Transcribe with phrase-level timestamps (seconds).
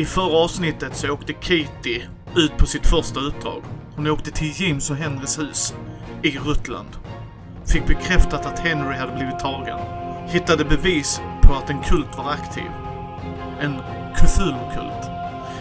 [0.00, 3.62] I förra avsnittet så åkte Katie ut på sitt första utdrag.
[3.96, 5.74] Hon åkte till James och Henrys hus
[6.22, 6.88] i Rutland.
[7.66, 9.78] Fick bekräftat att Henry hade blivit tagen.
[10.28, 12.70] Hittade bevis på att en kult var aktiv.
[13.60, 13.74] En
[14.16, 15.10] Cthulhu-kult.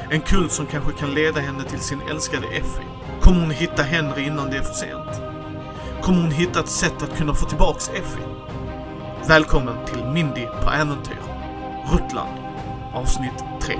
[0.09, 2.85] En kult som kanske kan leda henne till sin älskade Effie.
[3.21, 5.21] Kommer hon hitta Henry innan det är för sent?
[6.01, 8.27] Kommer hon hitta ett sätt att kunna få tillbaks Effie?
[9.27, 11.23] Välkommen till Mindy på äventyr.
[11.91, 12.39] Rutland.
[12.93, 13.77] Avsnitt 3.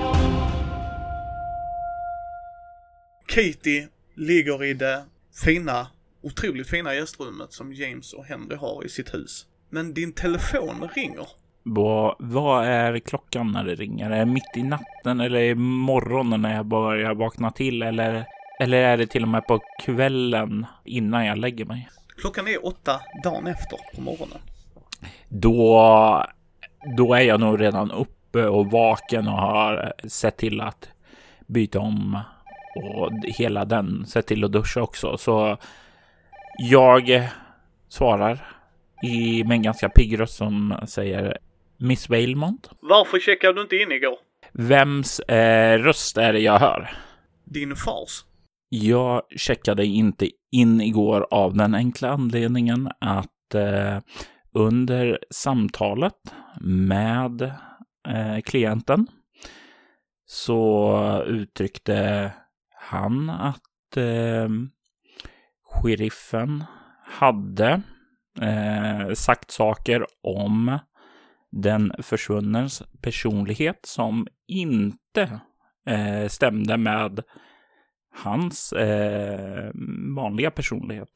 [3.28, 5.04] Katie ligger i det
[5.46, 5.88] fina,
[6.22, 9.46] otroligt fina gästrummet som James och Henry har i sitt hus.
[9.70, 11.28] Men din telefon ringer.
[11.64, 14.12] Vad, vad är klockan när det ringer?
[14.12, 17.82] Är det mitt i natten eller i morgonen när jag börjar vakna till?
[17.82, 18.26] Eller,
[18.60, 21.90] eller är det till och med på kvällen innan jag lägger mig?
[22.18, 24.40] Klockan är åtta dagen efter på morgonen.
[25.30, 26.26] Då,
[26.98, 30.90] då är jag nog redan uppe och vaken och har sett till att
[31.48, 32.20] byta om
[32.76, 34.06] och hela den.
[34.06, 35.18] Sett till att duscha också.
[35.18, 35.58] Så
[36.58, 37.30] jag
[37.90, 38.48] svarar
[39.04, 41.38] i med en ganska pigg röst som säger
[41.78, 42.70] Miss Vailmont.
[42.82, 44.16] Varför checkade du inte in igår?
[44.52, 46.90] Vems eh, röst är det jag hör?
[47.46, 48.24] Din fars.
[48.70, 54.00] Jag checkade inte in igår av den enkla anledningen att eh,
[54.54, 56.14] under samtalet
[56.62, 57.52] med
[58.08, 59.08] eh, klienten
[60.26, 62.32] så uttryckte
[62.76, 64.50] han att eh,
[65.64, 66.64] sheriffen
[67.04, 67.82] hade
[68.42, 70.80] eh, sagt saker om
[71.52, 75.40] den försvunnens personlighet som inte
[75.86, 77.24] eh, stämde med
[78.24, 79.72] hans eh,
[80.16, 81.10] vanliga personlighet.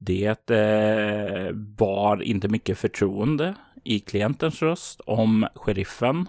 [0.00, 6.28] Det eh, var inte mycket förtroende i klientens röst om sheriffen.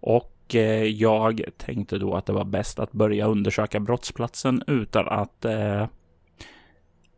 [0.00, 5.44] Och eh, jag tänkte då att det var bäst att börja undersöka brottsplatsen utan att
[5.44, 5.86] eh,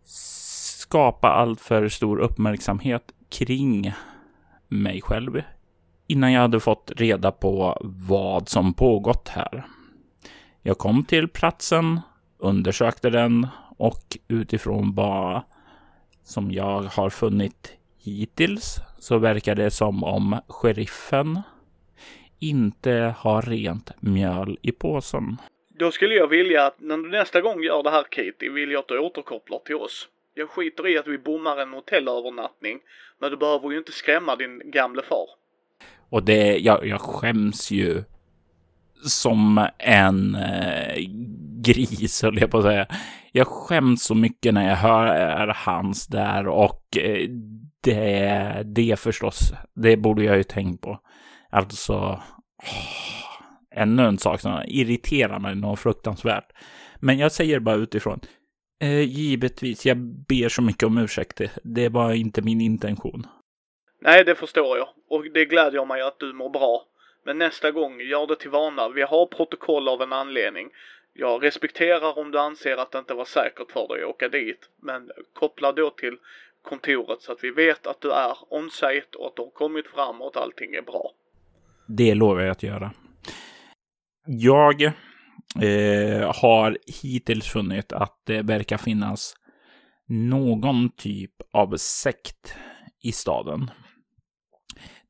[0.05, 3.93] skapa alltför stor uppmärksamhet kring
[4.69, 5.43] mig själv
[6.07, 9.67] innan jag hade fått reda på vad som pågått här.
[10.63, 12.01] Jag kom till platsen,
[12.39, 15.43] undersökte den och utifrån vad
[16.25, 21.41] som jag har funnit hittills så verkar det som om sheriffen
[22.39, 25.37] inte har rent mjöl i påsen.
[25.69, 28.79] Då skulle jag vilja att när du nästa gång gör det här Katie, vill jag
[28.79, 30.09] att du återkopplar till oss.
[30.35, 32.79] Jag skiter i att vi bommar en hotellövernattning,
[33.19, 35.27] men du behöver ju inte skrämma din gamle far.
[36.11, 38.03] Och det, jag, jag skäms ju
[39.05, 40.97] som en eh,
[41.67, 42.87] gris, höll jag på att säga.
[43.33, 47.29] Jag skäms så mycket när jag hör hans där och eh,
[47.83, 51.01] det, det förstås, det borde jag ju tänkt på.
[51.51, 52.23] Alltså, åh,
[53.75, 56.49] ännu en sak som irriterar mig något fruktansvärt.
[57.01, 58.21] Men jag säger bara utifrån,
[58.81, 59.97] eh, givetvis, jag
[60.29, 61.41] ber så mycket om ursäkt.
[61.63, 63.27] Det var inte min intention.
[64.03, 64.89] Nej, det förstår jag.
[65.11, 66.83] Och det glädjer mig att du mår bra.
[67.25, 68.89] Men nästa gång, gör det till vana.
[68.89, 70.69] Vi har protokoll av en anledning.
[71.19, 74.71] Jag respekterar om du anser att det inte var säkert för dig att åka dit.
[74.83, 76.17] Men koppla då till
[76.63, 80.23] kontoret så att vi vet att du är on-site och att du har kommit fram
[80.23, 81.11] och att allting är bra.
[81.89, 82.93] Det lovar jag att göra.
[84.27, 89.35] Jag eh, har hittills funnit att det verkar finnas
[90.09, 92.55] någon typ av sekt
[93.03, 93.71] i staden.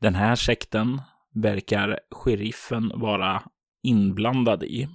[0.01, 1.01] Den här sekten
[1.35, 3.43] verkar sheriffen vara
[3.83, 4.89] inblandad i.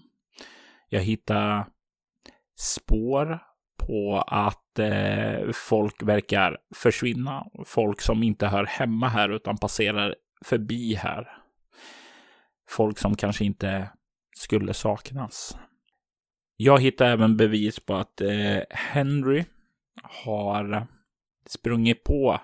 [0.94, 1.66] Jag hittar
[2.58, 3.40] spår
[3.88, 7.48] på att eh, folk verkar försvinna.
[7.66, 10.16] Folk som inte hör hemma här utan passerar
[10.46, 11.28] förbi här.
[12.70, 13.90] Folk som kanske inte
[14.36, 15.58] skulle saknas.
[16.58, 19.46] Jag hittar även bevis på att eh, Henry
[20.04, 20.88] har
[21.46, 22.42] sprungit på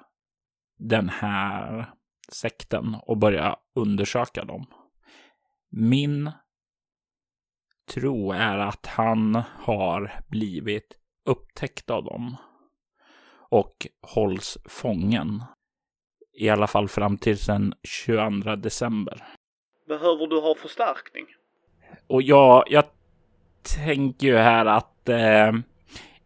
[0.80, 1.92] den här
[2.32, 4.66] sekten och börjat undersöka dem.
[5.70, 6.32] Min
[7.88, 10.94] tro är att han har blivit
[11.26, 12.36] upptäckt av dem
[13.50, 15.44] och hålls fången.
[16.34, 19.24] I alla fall fram till den 22 december.
[19.88, 21.26] Behöver du ha förstärkning?
[22.08, 22.84] Och jag, jag
[23.76, 25.52] tänker ju här att eh,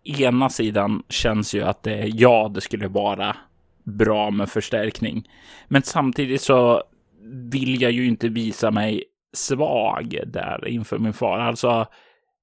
[0.04, 3.36] ena sidan känns ju att det, ja, det skulle vara
[3.84, 5.30] bra med förstärkning.
[5.68, 6.84] Men samtidigt så
[7.52, 11.40] vill jag ju inte visa mig svag där inför min far.
[11.40, 11.88] Alltså,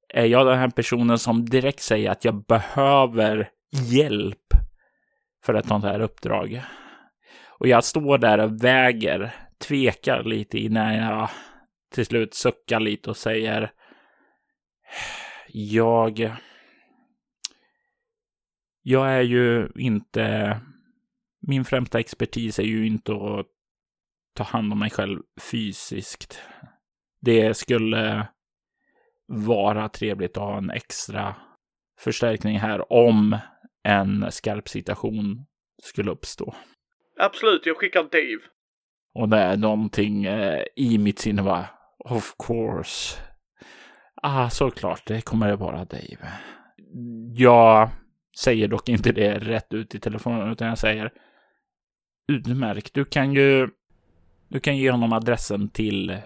[0.08, 4.54] är jag den här personen som direkt säger att jag behöver hjälp
[5.44, 6.62] för ett sånt här uppdrag?
[7.46, 11.30] Och jag står där och väger, tvekar lite innan jag
[11.94, 13.70] till slut suckar lite och säger
[15.48, 16.30] Jag
[18.82, 20.60] jag är ju inte,
[21.40, 23.46] min främsta expertis är ju inte att
[24.34, 25.18] ta hand om mig själv
[25.50, 26.40] fysiskt.
[27.20, 28.28] Det skulle
[29.26, 31.36] vara trevligt att ha en extra
[32.00, 33.38] förstärkning här om
[33.82, 35.46] en skarp situation
[35.82, 36.54] skulle uppstå.
[37.18, 38.42] Absolut, jag skickar Dave.
[39.14, 41.66] Och det är någonting eh, i mitt sinne bara,
[41.98, 43.18] of course.
[44.22, 46.32] Ah, såklart, det kommer det vara Dave.
[47.34, 47.90] Jag
[48.38, 51.12] säger dock inte det rätt ut i telefonen, utan jag säger
[52.32, 53.68] utmärkt, du kan ju
[54.48, 56.16] du kan ge honom adressen till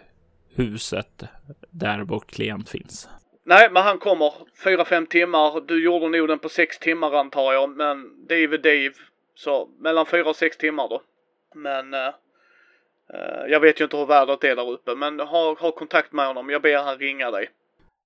[0.55, 1.25] huset
[1.71, 3.09] där vår klient finns.
[3.45, 4.33] Nej, men han kommer
[4.65, 5.61] fyra, fem timmar.
[5.61, 8.95] Du gjorde nog den på sex timmar antar jag, men Dave är Dave.
[9.35, 11.03] Så mellan fyra och sex timmar då.
[11.55, 12.01] Men uh,
[13.15, 16.27] uh, jag vet ju inte hur vädret är där uppe, men ha, ha kontakt med
[16.27, 16.51] honom.
[16.51, 17.49] Jag ber han ringa dig.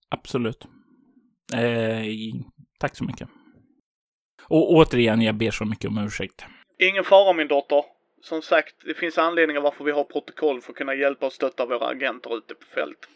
[0.08, 0.66] Absolut.
[1.54, 2.04] Eh,
[2.78, 3.28] tack så mycket.
[4.48, 6.44] Och återigen, jag ber så mycket om ursäkt.
[6.78, 7.84] Ingen fara min dotter.
[8.26, 11.66] Som sagt, det finns anledningar varför vi har protokoll för att kunna hjälpa och stötta
[11.66, 13.08] våra agenter ute på fält.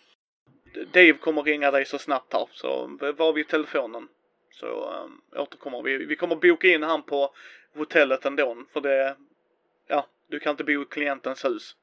[0.92, 4.08] Dave kommer ringa dig så snabbt här, så var vid telefonen.
[4.50, 5.96] Så um, återkommer vi.
[5.96, 7.34] Vi kommer boka in han på
[7.74, 9.16] hotellet ändå, för det...
[9.86, 11.76] Ja, du kan inte bo i klientens hus.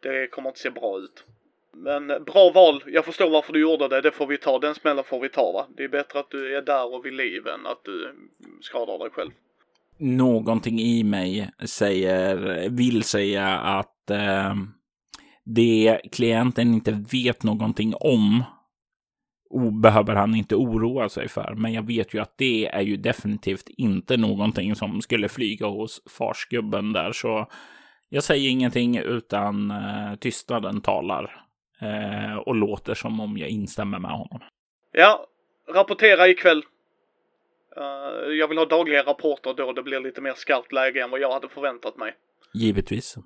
[0.00, 1.24] Det kommer inte se bra ut.
[1.72, 2.82] Men eh, bra val.
[2.86, 4.00] Jag förstår varför du gjorde det.
[4.00, 4.58] Det får vi ta.
[4.58, 5.66] Den smällen får vi ta va.
[5.76, 8.30] Det är bättre att du är där och vid liv än att du mm,
[8.60, 9.30] skadar dig själv.
[9.98, 14.54] Någonting i mig säger, vill säga att eh,
[15.44, 18.44] det klienten inte vet någonting om
[19.82, 21.54] behöver han inte oroa sig för.
[21.56, 26.02] Men jag vet ju att det är ju definitivt inte någonting som skulle flyga hos
[26.18, 27.12] farsgubben där.
[27.12, 27.46] Så
[28.08, 31.46] jag säger ingenting utan eh, tystnaden talar
[31.80, 34.40] eh, och låter som om jag instämmer med honom.
[34.92, 35.26] Ja,
[35.74, 36.62] rapportera ikväll.
[37.76, 41.20] Uh, jag vill ha dagliga rapporter då det blir lite mer skarpt läge än vad
[41.20, 42.14] jag hade förväntat mig.
[42.54, 43.16] Givetvis.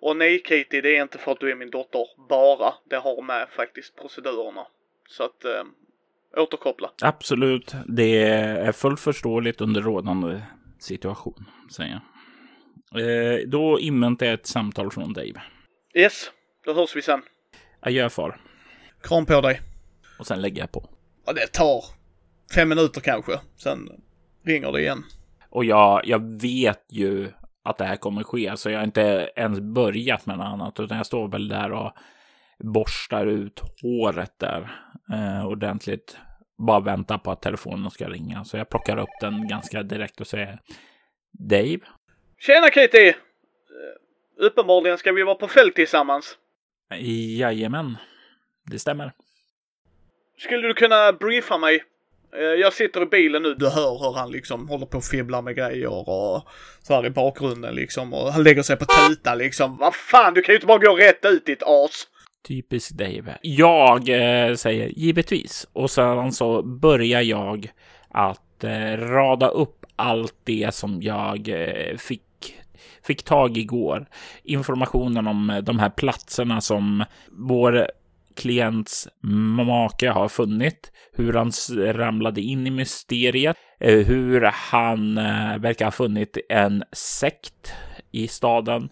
[0.00, 2.74] Och nej Katie, det är inte för att du är min dotter bara.
[2.90, 4.66] Det har med faktiskt procedurerna.
[5.08, 6.90] Så att uh, återkoppla.
[7.02, 7.74] Absolut.
[7.86, 10.40] Det är fullt förståeligt under rådande
[10.78, 12.02] situation, säger jag.
[12.94, 15.42] Eh, då inväntar jag ett samtal från Dave.
[15.94, 16.30] Yes,
[16.64, 17.22] då hörs vi sen.
[17.80, 18.40] Adjö far.
[19.02, 19.60] Kram på dig.
[20.18, 20.90] Och sen lägger jag på.
[21.26, 21.84] Ja, det tar
[22.54, 23.40] fem minuter kanske.
[23.56, 24.02] Sen
[24.44, 25.04] ringer det igen.
[25.50, 27.28] Och jag, jag vet ju
[27.62, 30.96] att det här kommer ske, så jag har inte ens börjat med något annat, utan
[30.96, 31.92] jag står väl där och
[32.58, 34.70] borstar ut håret där
[35.12, 36.16] eh, ordentligt.
[36.58, 40.26] Bara väntar på att telefonen ska ringa, så jag plockar upp den ganska direkt och
[40.26, 40.60] säger
[41.32, 41.78] Dave?
[42.38, 43.12] Tjena Kitty!
[44.36, 46.38] Uppenbarligen ska vi vara på fält tillsammans.
[47.38, 47.96] Jajamän,
[48.70, 49.12] det stämmer.
[50.38, 51.84] Skulle du kunna briefa mig?
[52.36, 53.54] Eh, jag sitter i bilen nu.
[53.54, 56.48] Du hör hur han liksom håller på och fibblar med grejer och
[56.82, 58.14] så här i bakgrunden liksom.
[58.14, 59.76] Och han lägger sig på tuta liksom.
[59.76, 62.06] Vad fan, du kan ju inte bara gå rätt ut ditt as.
[62.48, 63.38] Typiskt Dave.
[63.42, 65.68] Jag eh, säger givetvis.
[65.72, 67.72] Och sen så börjar jag
[68.10, 72.22] att eh, rada upp allt det som jag eh, fick
[73.02, 74.06] fick tag igår.
[74.42, 77.90] Informationen om eh, de här platserna som vår
[78.38, 81.52] klients make har funnit, hur han
[81.94, 87.72] ramlade in i mysteriet, eh, hur han eh, verkar ha funnit en sekt
[88.12, 88.88] i staden.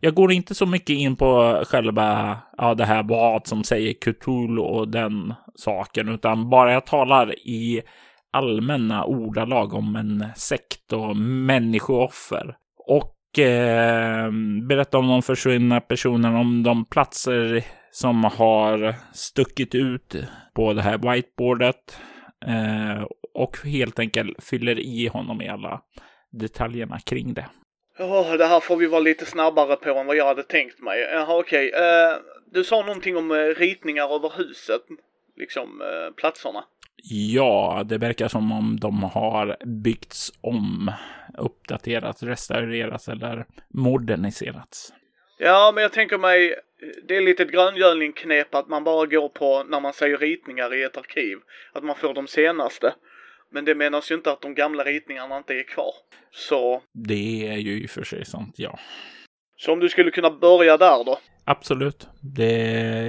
[0.00, 4.62] Jag går inte så mycket in på själva ja, det här vad som säger Cthulhu
[4.62, 7.82] och den saken, utan bara jag talar i
[8.32, 12.56] allmänna ordalag om en sekt och människooffer.
[12.86, 14.30] Och eh,
[14.68, 20.14] berätta om de försvunna personerna, om de platser som har stuckit ut
[20.54, 22.00] på det här whiteboardet.
[22.46, 25.80] Eh, och helt enkelt fyller i honom i alla
[26.30, 27.46] detaljerna kring det.
[27.98, 31.00] Oh, det här får vi vara lite snabbare på än vad jag hade tänkt mig.
[31.00, 31.68] Jaha, okej.
[31.68, 31.80] Okay.
[31.80, 32.16] Uh,
[32.52, 34.82] du sa någonting om uh, ritningar över huset,
[35.36, 36.64] liksom uh, platserna.
[37.10, 40.92] Ja, det verkar som om de har byggts om,
[41.38, 44.92] uppdaterats, restaurerats eller moderniserats.
[45.38, 46.54] Ja, men jag tänker mig,
[47.08, 50.82] det är lite ett gröngölning-knep att man bara går på när man säger ritningar i
[50.82, 51.38] ett arkiv,
[51.72, 52.94] att man får de senaste.
[53.50, 55.92] Men det menas ju inte att de gamla ritningarna inte är kvar.
[56.30, 56.82] Så...
[56.92, 58.78] Det är ju i och för sig sant, ja.
[59.56, 61.18] Så om du skulle kunna börja där då?
[61.44, 62.08] Absolut.
[62.36, 62.52] Det,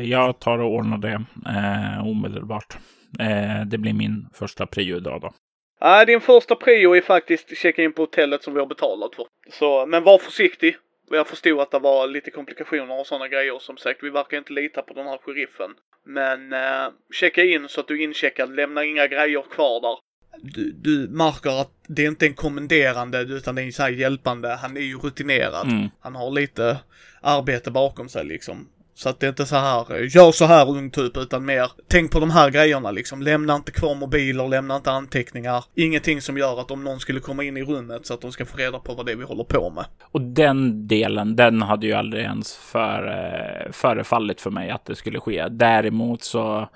[0.03, 2.77] jag tar och ordnar det eh, omedelbart.
[3.19, 5.33] Eh, det blir min första prio idag då.
[5.81, 9.25] Nej, din första prio är faktiskt checka in på hotellet som vi har betalat för.
[9.51, 10.75] Så, men var försiktig.
[11.10, 14.04] Och jag förstod att det var lite komplikationer och sådana grejer som sagt.
[14.04, 15.72] Vi verkar inte lita på den här sheriffen.
[16.06, 19.98] Men eh, checka in så att du är incheckad, lämna inga grejer kvar där.
[20.42, 23.89] Du, du märker att det är inte en kommenderande utan det är en så här
[23.89, 24.50] hjälpande.
[24.50, 25.68] Han är ju rutinerad.
[25.68, 25.89] Mm.
[26.00, 26.78] Han har lite
[27.22, 28.70] arbete bakom sig liksom.
[29.00, 32.12] Så att det är inte så här, gör så här ung typ, utan mer, tänk
[32.12, 33.22] på de här grejerna liksom.
[33.22, 35.65] Lämna inte kvar mobiler, lämna inte anteckningar.
[35.75, 38.46] Ingenting som gör att om någon skulle komma in i rummet så att de ska
[38.46, 39.86] få reda på vad det är vi håller på med.
[40.12, 44.96] Och den delen, den hade ju aldrig ens för, eh, förefallit för mig att det
[44.96, 45.48] skulle ske.
[45.50, 46.70] Däremot så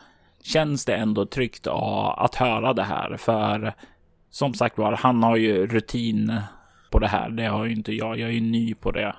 [0.44, 3.74] känns det ändå tryggt att höra det här, för
[4.30, 6.42] som sagt var, han har ju rutin
[6.92, 7.30] på det här.
[7.30, 8.20] Det har ju inte jag.
[8.20, 9.15] Jag är ju ny på det.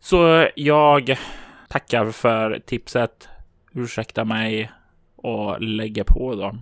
[0.00, 1.18] Så jag
[1.68, 3.28] tackar för tipset.
[3.72, 4.70] Ursäkta mig
[5.16, 6.54] och lägger på då.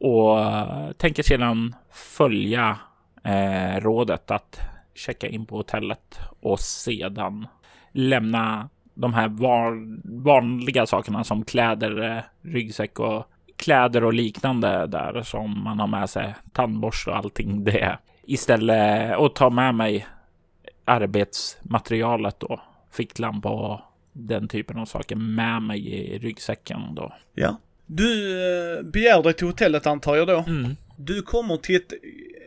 [0.00, 2.78] Och eh, tänker sedan följa
[3.24, 4.60] eh, rådet att
[4.94, 7.46] checka in på hotellet och sedan
[7.92, 9.28] lämna de här
[10.22, 13.24] vanliga sakerna som kläder, eh, ryggsäck och
[13.56, 16.34] kläder och liknande där som man har med sig.
[16.52, 17.98] Tandborste och allting det.
[18.22, 20.06] Istället eh, och ta med mig
[20.84, 22.60] arbetsmaterialet då.
[22.92, 23.80] Ficklampa och
[24.12, 27.14] den typen av saker med mig i ryggsäcken då.
[27.34, 27.60] Ja.
[27.86, 28.32] Du
[28.76, 30.44] eh, begär dig till hotellet antar jag då.
[30.46, 30.76] Mm.
[30.96, 31.92] Du kommer till ett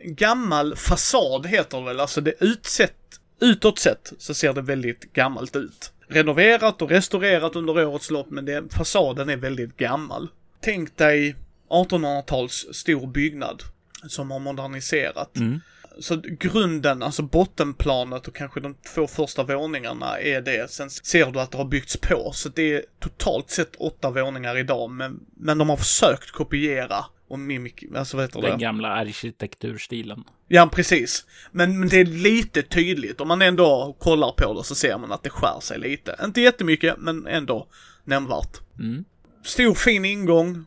[0.04, 5.56] gammal fasad heter det väl, alltså det utsett, utåt sett så ser det väldigt gammalt
[5.56, 5.92] ut.
[6.08, 10.28] Renoverat och restaurerat under årets lopp men det, fasaden är väldigt gammal.
[10.60, 11.36] Tänk dig
[11.68, 13.62] 1800-tals stor byggnad
[14.08, 15.36] som har moderniserat.
[15.36, 15.60] Mm.
[15.98, 20.70] Så grunden, alltså bottenplanet och kanske de två första våningarna är det.
[20.70, 22.30] Sen ser du att det har byggts på.
[22.34, 24.90] Så det är totalt sett åtta våningar idag.
[24.90, 28.56] Men, men de har försökt kopiera och mimik, alltså vad heter Den det?
[28.64, 30.24] gamla arkitekturstilen.
[30.48, 31.24] Ja, precis.
[31.52, 33.20] Men, men det är lite tydligt.
[33.20, 36.16] Om man ändå kollar på det så ser man att det skär sig lite.
[36.24, 37.68] Inte jättemycket, men ändå
[38.04, 38.60] nämnvärt.
[38.78, 39.04] Mm.
[39.44, 40.64] Stor fin ingång.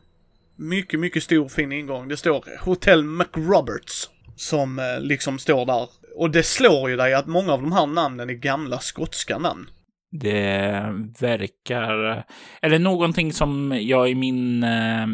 [0.56, 2.08] Mycket, mycket stor fin ingång.
[2.08, 4.10] Det står Hotel McRoberts.
[4.40, 5.88] Som eh, liksom står där.
[6.16, 9.66] Och det slår ju dig att många av de här namnen är gamla skotska namn.
[10.10, 10.82] Det
[11.20, 12.24] verkar...
[12.60, 15.06] Är det någonting som jag i min eh,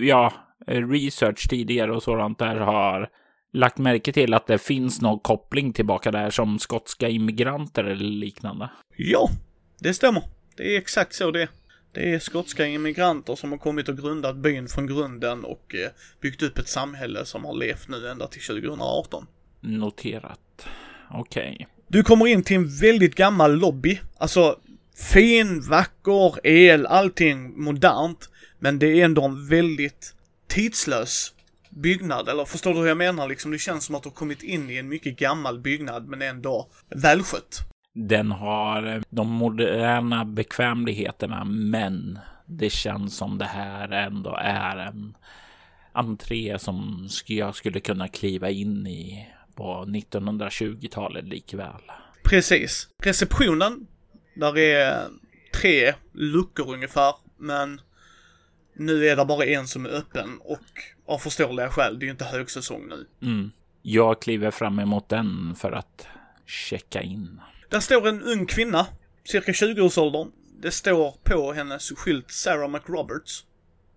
[0.00, 0.32] ja,
[0.66, 3.08] research tidigare och sådant där har
[3.52, 8.70] lagt märke till att det finns någon koppling tillbaka där som skotska immigranter eller liknande?
[8.96, 9.28] Ja,
[9.78, 10.22] det stämmer.
[10.56, 11.48] Det är exakt så det är.
[11.94, 16.42] Det är skotska immigranter som har kommit och grundat byn från grunden och eh, byggt
[16.42, 19.26] upp ett samhälle som har levt nu ända till 2018.
[19.60, 20.66] Noterat.
[21.10, 21.66] Okej.
[21.88, 24.00] Du kommer in till en väldigt gammal lobby.
[24.18, 24.58] Alltså
[25.12, 28.30] fin, vacker, el, allting modernt.
[28.58, 30.14] Men det är ändå en väldigt
[30.48, 31.32] tidslös
[31.70, 32.28] byggnad.
[32.28, 33.28] Eller förstår du hur jag menar?
[33.28, 36.22] Liksom, det känns som att du har kommit in i en mycket gammal byggnad men
[36.22, 37.73] ändå välskött.
[37.96, 45.16] Den har de moderna bekvämligheterna, men det känns som det här ändå är en
[45.92, 51.82] entré som jag skulle kunna kliva in i på 1920-talet likväl.
[52.24, 52.88] Precis.
[53.02, 53.86] Receptionen,
[54.34, 55.08] där är
[55.60, 57.80] tre luckor ungefär, men
[58.76, 60.60] nu är det bara en som är öppen och
[61.06, 63.06] av förståeliga skäl, det är ju inte högsäsong nu.
[63.22, 63.50] Mm.
[63.82, 66.06] Jag kliver fram emot den för att
[66.46, 67.40] checka in.
[67.74, 68.86] Där står en ung kvinna,
[69.24, 70.30] cirka 20-årsåldern.
[70.62, 73.44] Det står på hennes skylt Sarah McRoberts.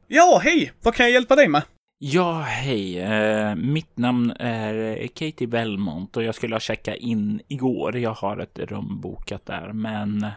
[0.07, 0.72] Ja, hej!
[0.81, 1.62] Vad kan jag hjälpa dig med?
[2.00, 3.00] Ja, hej.
[3.00, 7.98] Eh, mitt namn är Katie Belmont och jag skulle ha checkat in igår.
[7.98, 10.27] Jag har ett rum bokat där, men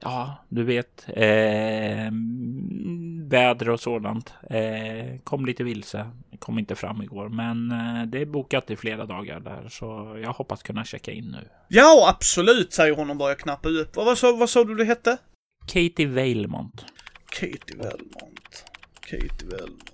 [0.00, 2.12] ja, du vet, eh,
[3.28, 4.34] väder och sådant.
[4.50, 6.10] Eh, kom lite vilse.
[6.38, 10.32] Kom inte fram igår, men eh, det är bokat i flera dagar där, så jag
[10.32, 11.48] hoppas kunna checka in nu.
[11.68, 13.96] Ja, absolut, säger hon och börjar knappa upp.
[13.96, 15.16] Vad, vad, sa, vad sa du det hette?
[15.66, 16.84] Katie Vailmont.
[17.28, 18.64] Katie Belmont.
[19.00, 19.90] Katie Belmont.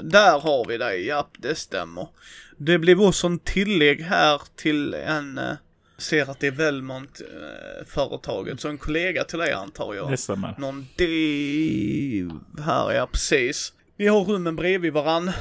[0.00, 2.08] Där har vi dig, ja, det stämmer.
[2.56, 5.52] Det blev också en tillägg här till en, eh,
[5.98, 10.10] ser att det är Belmont eh, företaget, så en kollega till dig antar jag.
[10.10, 10.54] Det stämmer.
[10.58, 13.72] Någon Dave här, ja precis.
[13.96, 15.32] Vi har rummen bredvid varann.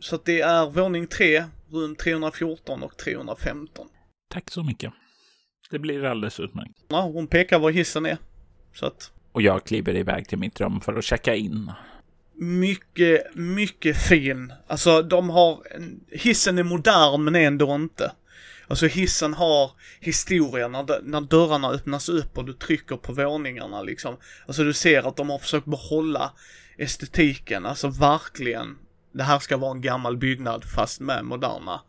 [0.00, 3.86] Så att det är våning 3, rum 314 och 315.
[4.30, 4.92] Tack så mycket.
[5.70, 6.72] Det blir alldeles utmärkt.
[6.88, 8.18] Ja, hon pekar var hissen är.
[8.74, 11.72] Så att Och jag kliver iväg till mitt rum för att checka in.
[12.34, 14.52] mycket, mycket fin.
[14.66, 18.12] Alltså de har, en- hissen är modern men ändå inte.
[18.68, 24.16] Alltså hissen har historia när, när dörrarna öppnas upp och du trycker på våningarna liksom.
[24.46, 26.32] Alltså du ser att de har försökt behålla
[26.78, 28.78] estetiken, alltså verkligen.
[29.12, 31.80] Det här ska vara en gammal byggnad fast med moderna,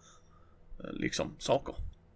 [0.80, 1.76] eh, liksom, saker.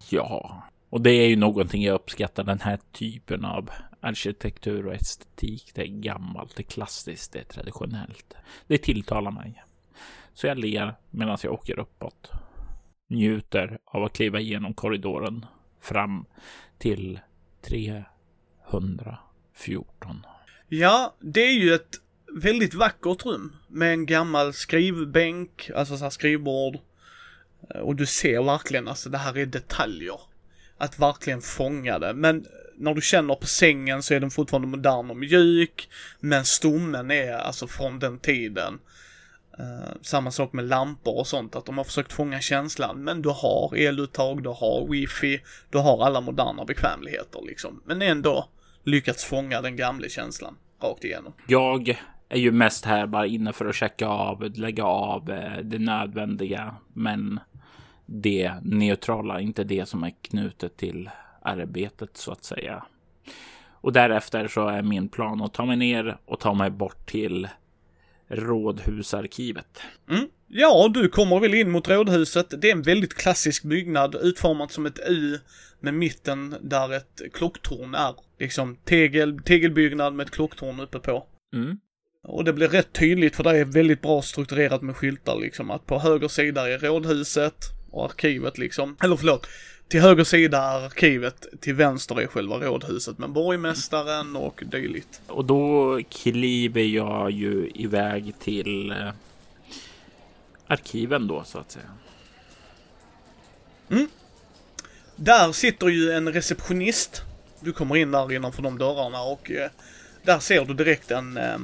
[0.10, 2.44] Ja, och det är ju någonting jag uppskattar.
[2.44, 5.72] Den här typen av arkitektur och estetik.
[5.76, 8.36] Det är gammalt, det är klassiskt, det är traditionellt.
[8.68, 9.64] Det tilltalar mig.
[10.34, 12.32] Så jag ler medan jag åker uppåt.
[13.10, 15.46] Njuter av att kliva igenom korridoren
[15.82, 16.26] fram
[16.78, 17.20] till
[17.62, 20.26] 314.
[20.68, 22.00] Ja, det är ju ett
[22.36, 26.78] väldigt vackert rum med en gammal skrivbänk, alltså så här skrivbord.
[27.70, 30.20] Eh, och du ser verkligen, alltså det här är detaljer.
[30.78, 32.14] Att verkligen fånga det.
[32.14, 32.46] Men
[32.78, 35.90] när du känner på sängen så är den fortfarande modern och mjuk.
[36.20, 38.80] Men stommen är alltså från den tiden.
[39.60, 43.04] Uh, samma sak med lampor och sånt, att de har försökt fånga känslan.
[43.04, 47.82] Men du har eluttag, du har wifi, du har alla moderna bekvämligheter liksom.
[47.86, 48.50] Men ändå
[48.84, 51.34] lyckats fånga den gamla känslan rakt igenom.
[51.48, 51.98] Jag
[52.34, 56.76] är ju mest här bara inne för att checka av, lägga av eh, det nödvändiga,
[56.94, 57.40] men
[58.06, 61.10] det neutrala, inte det som är knutet till
[61.42, 62.84] arbetet så att säga.
[63.72, 67.48] Och därefter så är min plan att ta mig ner och ta mig bort till
[68.28, 69.82] Rådhusarkivet.
[70.10, 70.28] Mm.
[70.48, 72.62] Ja, du kommer väl in mot Rådhuset.
[72.62, 75.40] Det är en väldigt klassisk byggnad utformad som ett U
[75.80, 78.16] med mitten där ett klocktorn är.
[78.40, 81.26] Liksom tegel, tegelbyggnad med ett klocktorn uppe på.
[81.56, 81.78] Mm.
[82.28, 85.86] Och det blir rätt tydligt för det är väldigt bra strukturerat med skyltar liksom att
[85.86, 87.56] på höger sida är rådhuset
[87.92, 88.98] och arkivet liksom.
[89.04, 89.48] Eller förlåt,
[89.88, 95.22] till höger sida är arkivet, till vänster är själva rådhuset med borgmästaren och dylikt.
[95.28, 99.10] Och då kliver jag ju iväg till eh,
[100.68, 101.92] arkiven då så att säga.
[103.90, 104.08] Mm.
[105.16, 107.22] Där sitter ju en receptionist.
[107.60, 109.70] Du kommer in där innanför de dörrarna och eh,
[110.24, 111.58] där ser du direkt en, eh,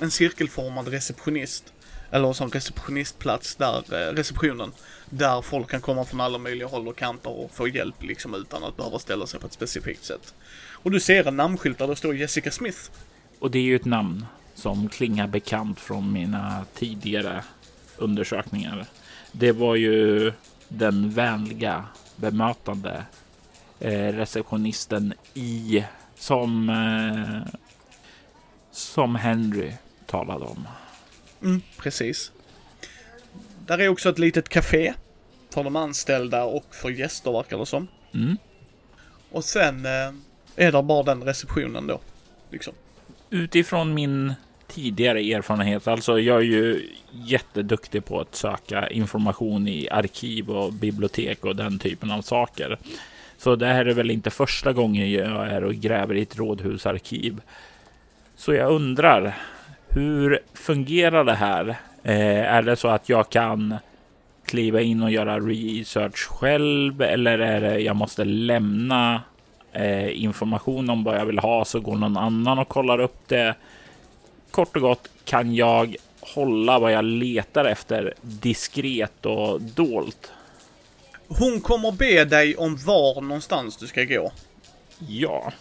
[0.00, 1.72] en cirkelformad receptionist.
[2.10, 4.72] Eller som receptionistplats där, eh, receptionen.
[5.10, 8.64] Där folk kan komma från alla möjliga håll och kanter och få hjälp liksom utan
[8.64, 10.34] att behöva ställa sig på ett specifikt sätt.
[10.72, 12.78] Och du ser en namnskylt där det står Jessica Smith.
[13.38, 17.44] Och det är ju ett namn som klingar bekant från mina tidigare
[17.96, 18.86] undersökningar.
[19.32, 20.32] Det var ju
[20.68, 21.84] den vänliga
[22.16, 23.04] bemötande
[23.80, 25.84] eh, receptionisten i
[26.16, 27.60] som eh,
[28.72, 29.72] som Henry
[30.06, 30.68] talade om.
[31.42, 32.32] Mm, precis.
[33.66, 34.94] Där är också ett litet café
[35.50, 37.88] för de anställda och för gäster verkar det som.
[38.14, 38.36] Mm.
[39.30, 40.12] Och sen eh,
[40.56, 42.00] är det bara den receptionen då.
[42.50, 42.74] Liksom.
[43.30, 44.34] Utifrån min
[44.68, 51.44] tidigare erfarenhet, alltså jag är ju jätteduktig på att söka information i arkiv och bibliotek
[51.44, 52.78] och den typen av saker.
[53.38, 57.40] Så det här är väl inte första gången jag är och gräver i ett rådhusarkiv.
[58.42, 59.38] Så jag undrar,
[59.88, 61.68] hur fungerar det här?
[62.02, 63.74] Eh, är det så att jag kan
[64.44, 69.22] kliva in och göra research själv eller är det jag måste lämna
[69.72, 73.54] eh, information om vad jag vill ha så går någon annan och kollar upp det.
[74.50, 80.32] Kort och gott kan jag hålla vad jag letar efter diskret och dolt.
[81.28, 84.32] Hon kommer be dig om var någonstans du ska gå.
[84.98, 85.52] Ja.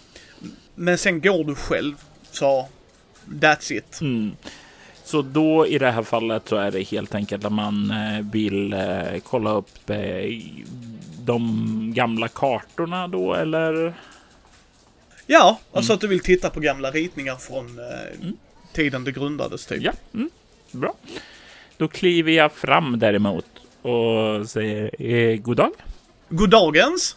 [0.75, 1.95] Men sen går du själv,
[2.31, 2.67] så
[3.27, 4.01] that's it.
[4.01, 4.35] Mm.
[5.03, 8.73] Så då i det här fallet så är det helt enkelt att man eh, vill
[8.73, 10.41] eh, kolla upp eh,
[11.19, 13.93] de gamla kartorna då eller?
[15.25, 15.95] Ja, alltså mm.
[15.95, 18.37] att du vill titta på gamla ritningar från mm.
[18.73, 19.81] tiden det grundades typ.
[19.81, 20.29] Ja, mm.
[20.71, 20.93] bra.
[21.77, 23.45] Då kliver jag fram däremot
[23.81, 25.71] och säger eh, god dag.
[26.29, 27.15] God dagens.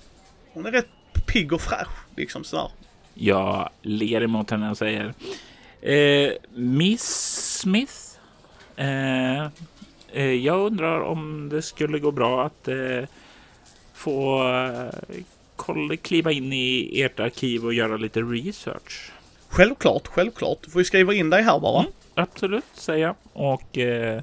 [0.52, 0.88] Hon är rätt
[1.26, 2.68] pigg och fräsch liksom sådär.
[3.14, 5.14] Jag ler emot henne och säger
[5.84, 7.04] Eh, Miss
[7.60, 7.94] Smith.
[8.76, 9.44] Eh,
[10.12, 13.08] eh, jag undrar om det skulle gå bra att eh,
[13.94, 15.20] få eh,
[15.56, 19.12] kolla, kliva in i ert arkiv och göra lite research.
[19.48, 20.58] Självklart, självklart.
[20.64, 21.80] Du får ju skriva in dig här bara.
[21.80, 23.14] Mm, absolut, säger jag.
[23.32, 24.22] Och eh,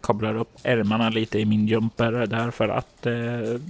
[0.00, 3.60] kablar upp ärmarna lite i min jumper där för att eh,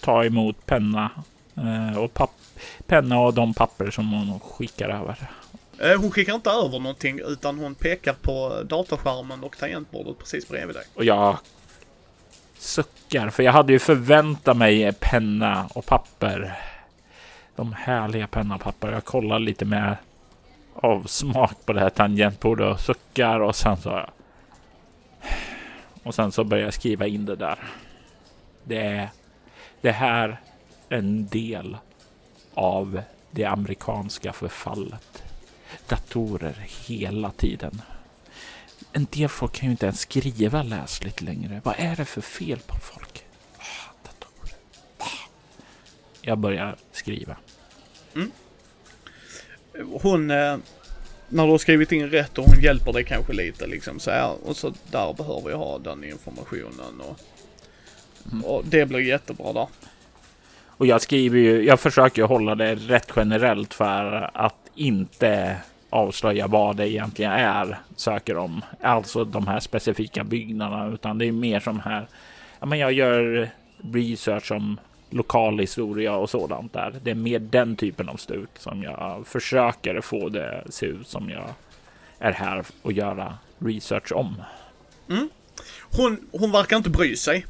[0.00, 1.10] ta emot penna
[1.56, 2.39] eh, och papp
[2.86, 5.30] penna och de papper som hon skickar över.
[5.78, 10.76] Eh, hon skickar inte över någonting utan hon pekar på datorskärmen och tangentbordet precis bredvid
[10.76, 10.84] dig.
[10.94, 11.38] Och jag
[12.58, 16.58] suckar för jag hade ju förväntat mig penna och papper.
[17.56, 18.92] De härliga penna och papper.
[18.92, 19.96] Jag kollar lite med
[20.74, 24.06] avsmak på det här tangentbordet och suckar och sen så
[26.02, 27.58] och sen så börjar jag skriva in det där.
[28.64, 29.08] Det är
[29.80, 30.40] det här
[30.88, 31.76] en del
[32.54, 35.22] av det amerikanska förfallet
[35.88, 37.82] datorer hela tiden.
[38.92, 41.60] En del folk kan ju inte ens skriva läsligt längre.
[41.64, 43.24] Vad är det för fel på folk?
[43.58, 44.56] Ah, datorer.
[44.98, 45.28] Ah.
[46.22, 47.36] jag börjar skriva.
[50.02, 50.56] Hon, eh,
[51.28, 54.48] när du har skrivit in rätt och hon hjälper dig kanske lite liksom så här,
[54.48, 57.20] och så där behöver jag ha den informationen och,
[58.44, 59.66] och det blir jättebra där.
[60.80, 65.56] Och jag skriver ju, jag försöker hålla det rätt generellt för att inte
[65.90, 68.62] avslöja vad det egentligen är söker om.
[68.80, 72.06] Alltså de här specifika byggnaderna, utan det är mer som här.
[72.60, 73.50] Ja, men jag gör
[73.92, 76.94] research om lokal historia och sådant där.
[77.02, 81.30] Det är mer den typen av stuk som jag försöker få det se ut som
[81.30, 81.48] jag
[82.18, 84.42] är här och göra research om.
[85.08, 85.28] Mm.
[85.96, 87.46] Hon, hon verkar inte bry sig.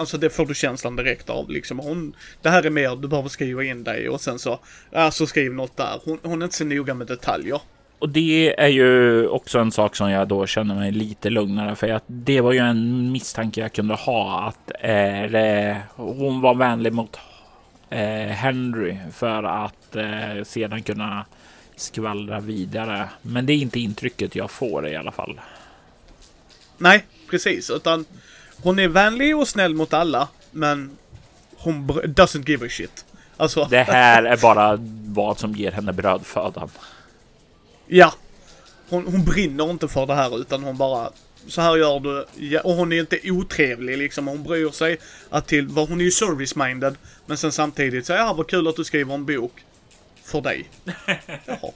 [0.00, 1.78] Alltså det får du känslan direkt av liksom.
[1.78, 4.58] Hon, det här är mer, du behöver skriva in dig och sen så,
[4.90, 6.00] ja så skriv något där.
[6.04, 7.60] Hon, hon är inte så noga med detaljer.
[7.98, 11.88] Och det är ju också en sak som jag då känner mig lite lugnare för
[11.88, 17.18] att det var ju en misstanke jag kunde ha att eh, hon var vänlig mot
[17.90, 21.26] eh, Henry för att eh, sedan kunna
[21.76, 23.08] skvallra vidare.
[23.22, 25.40] Men det är inte intrycket jag får i alla fall.
[26.78, 27.70] Nej, precis.
[27.70, 28.04] Utan
[28.62, 30.90] hon är vänlig och snäll mot alla, men
[31.56, 33.04] hon doesn't give a shit.
[33.36, 36.70] Alltså, Det här är bara vad som ger henne brödfödan.
[37.86, 38.14] ja.
[38.88, 41.10] Hon, hon brinner inte för det här utan hon bara,
[41.46, 42.26] så här gör du.
[42.36, 44.28] Ja, och hon är inte otrevlig liksom.
[44.28, 44.98] Hon bryr sig
[45.30, 46.94] att till, hon är ju service-minded.
[47.26, 49.52] Men sen samtidigt så, ja vad kul att du skriver en bok.
[50.24, 50.68] För dig.
[51.46, 51.70] Jaha.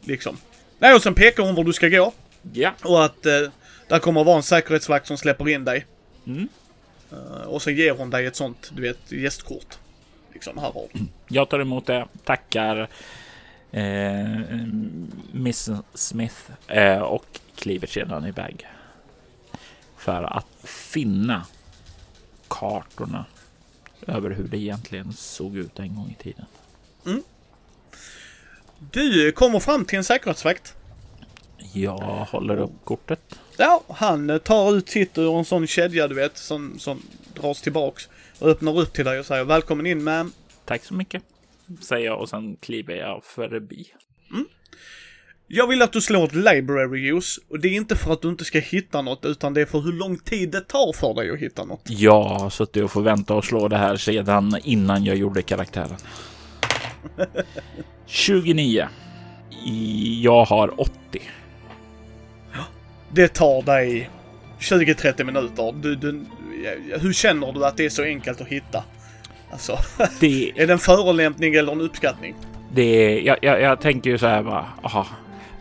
[0.00, 0.36] Liksom.
[0.78, 2.12] Nej, och sen pekar hon var du ska gå.
[2.52, 3.32] Ja, Och att eh,
[3.88, 5.86] där kommer att vara en säkerhetsvakt som släpper in dig.
[6.26, 6.48] Mm.
[7.12, 9.78] Eh, och så ger hon dig ett sånt, du vet, gästkort.
[10.32, 10.88] Liksom, här har
[11.28, 12.88] jag tar emot det, tackar
[13.70, 14.66] eh,
[15.32, 18.66] Miss Smith eh, och kliver sedan iväg.
[19.96, 21.46] För att finna
[22.48, 23.24] kartorna
[24.06, 26.46] över hur det egentligen såg ut en gång i tiden.
[28.78, 30.74] Du kommer fram till en säkerhetsvakt.
[31.72, 33.38] Jag håller upp kortet.
[33.58, 37.02] Ja, han eh, tar ut sitt ur en sån kedja, du vet, som, som
[37.34, 38.08] dras tillbaks.
[38.38, 40.30] Och öppnar upp till dig och säger välkommen in ma'am.
[40.64, 41.22] Tack så mycket,
[41.80, 43.86] säger jag och sen kliver jag förbi.
[45.50, 47.40] Jag vill att du slår ett library use.
[47.50, 49.80] Och det är inte för att du inte ska hitta något, utan det är för
[49.80, 51.82] hur lång tid det tar för dig att hitta något.
[51.84, 55.96] Jag har suttit och förväntat och slå det här sedan innan jag gjorde karaktären.
[58.06, 58.88] 29.
[60.22, 60.92] Jag har 80.
[63.12, 64.10] Det tar dig
[64.60, 65.74] 20-30 minuter.
[65.82, 66.24] Du, du,
[67.00, 68.84] hur känner du att det är så enkelt att hitta?
[69.50, 69.78] Alltså,
[70.20, 72.34] Det, är det en förolämpning eller en uppskattning?
[72.72, 75.06] det, jag, jag, jag tänker ju så här bara, aha,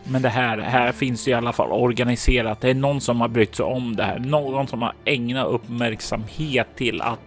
[0.04, 2.62] men det här, här finns det i alla fall organiserat.
[2.62, 4.20] Det är någon som har brytt sig om det här.
[4.20, 7.20] Någon som har ägnat uppmärksamhet till att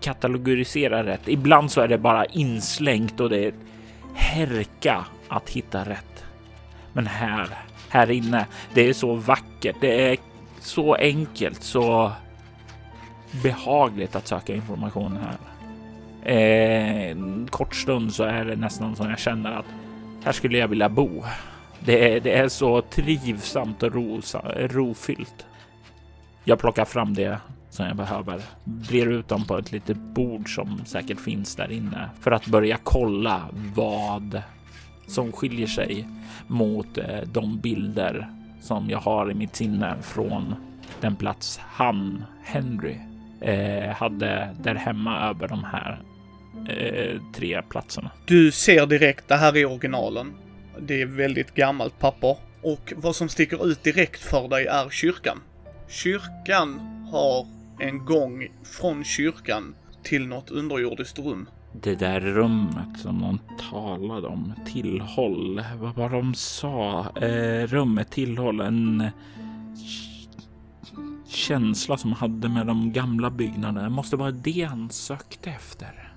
[0.00, 1.28] katalogisera rätt.
[1.28, 3.52] Ibland så är det bara inslängt och det är
[4.14, 6.24] härka att hitta rätt.
[6.92, 7.48] Men här,
[7.94, 9.76] här inne, det är så vackert.
[9.80, 10.16] Det är
[10.60, 12.12] så enkelt, så
[13.42, 15.38] behagligt att söka information här.
[16.22, 19.66] Eh, en kort stund så är det nästan som jag känner att
[20.24, 21.24] här skulle jag vilja bo.
[21.80, 25.46] Det är, det är så trivsamt och rosa, rofyllt.
[26.44, 27.38] Jag plockar fram det
[27.70, 32.10] som jag behöver, brer ut dem på ett litet bord som säkert finns där inne
[32.20, 33.42] för att börja kolla
[33.74, 34.42] vad
[35.06, 36.08] som skiljer sig
[36.46, 40.54] mot eh, de bilder som jag har i mitt sinne från
[41.00, 42.96] den plats han, Henry,
[43.40, 46.02] eh, hade där hemma över de här
[46.68, 48.10] eh, tre platserna.
[48.26, 50.32] Du ser direkt, det här är originalen.
[50.80, 52.36] Det är väldigt gammalt papper.
[52.62, 55.40] Och vad som sticker ut direkt för dig är kyrkan.
[55.88, 56.80] Kyrkan
[57.12, 57.46] har
[57.80, 61.48] en gång från kyrkan till något underjordiskt rum.
[61.80, 63.38] Det där rummet som de
[63.70, 67.06] talade om, tillhåll, vad var de sa?
[67.20, 69.10] Eh, rummet tillhåll en eh,
[71.28, 73.82] känsla som hade med de gamla byggnaderna.
[73.82, 76.12] Det måste vara det han sökte efter.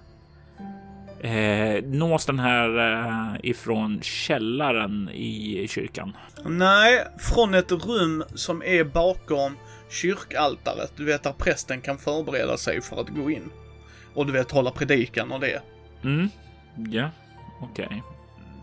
[1.20, 6.18] Eh, nås den här eh, ifrån källaren i kyrkan?
[6.46, 9.58] Nej, från ett rum som är bakom
[9.90, 10.92] kyrkaltaret.
[10.96, 13.50] Du vet där prästen kan förbereda sig för att gå in.
[14.18, 15.62] Och du vet hålla predikan och det.
[16.04, 16.30] Mm,
[16.90, 17.10] ja,
[17.62, 18.04] okej.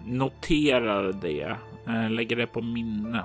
[0.07, 3.25] Noterar det, eh, lägger det på minne.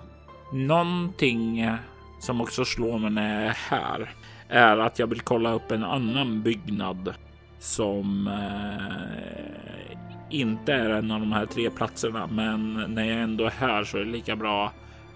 [0.54, 1.76] Någonting eh,
[2.20, 4.10] som också slår mig när jag är här
[4.50, 7.14] är att jag vill kolla upp en annan byggnad
[7.60, 9.98] som eh,
[10.30, 12.28] inte är en av de här tre platserna.
[12.28, 14.72] Men när jag ändå är här så är det lika bra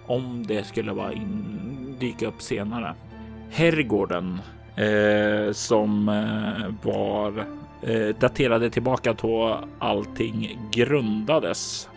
[0.06, 2.96] om det skulle vara in, dyka upp senare.
[3.52, 4.42] Herrgården
[4.76, 7.46] eh, som eh, var
[7.82, 11.90] eh, daterade tillbaka då allting grundades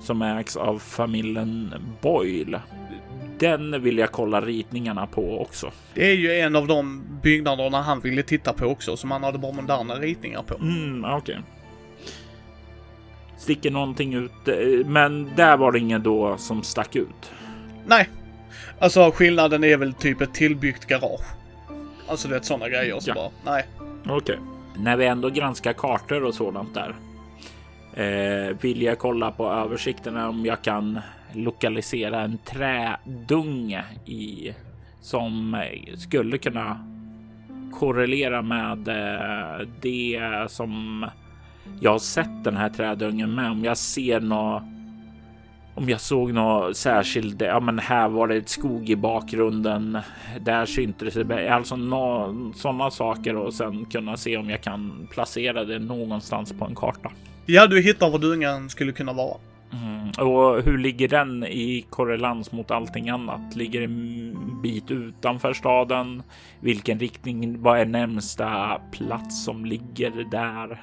[0.00, 2.60] som ägs av familjen Boyle.
[3.38, 5.70] Den vill jag kolla ritningarna på också.
[5.94, 9.38] Det är ju en av de byggnaderna han ville titta på också, som han hade
[9.38, 10.54] bara moderna ritningar på.
[10.54, 11.16] Mm, okej.
[11.16, 11.36] Okay.
[13.38, 17.32] Sticker någonting ut, eh, men där var det ingen då som stack ut.
[17.86, 18.08] Nej,
[18.78, 21.43] alltså skillnaden är väl typ ett tillbyggt garage.
[22.08, 23.14] Alltså det är sådana grejer så ja.
[23.14, 23.66] bara, nej.
[24.02, 24.16] Okej.
[24.16, 24.36] Okay.
[24.78, 26.94] När vi ändå granskar kartor och sådant där.
[27.94, 31.00] Eh, vill jag kolla på översikterna om jag kan
[31.32, 34.54] lokalisera en trädunge i
[35.00, 35.62] som
[35.96, 36.86] skulle kunna
[37.72, 41.06] korrelera med eh, det som
[41.80, 43.50] jag har sett den här trädungen med.
[43.50, 44.62] Om jag ser något
[45.74, 49.98] om jag såg något särskilt, ja men här var det ett skog i bakgrunden.
[50.40, 51.76] Där syntes det, alltså
[52.54, 57.10] sådana saker och sen kunna se om jag kan placera det någonstans på en karta.
[57.46, 59.36] Ja, du hittar vad dungan skulle kunna vara.
[59.72, 60.28] Mm.
[60.30, 63.56] Och hur ligger den i korrelans mot allting annat?
[63.56, 66.22] Ligger en bit utanför staden?
[66.60, 67.62] Vilken riktning?
[67.62, 70.82] Vad är närmsta plats som ligger där?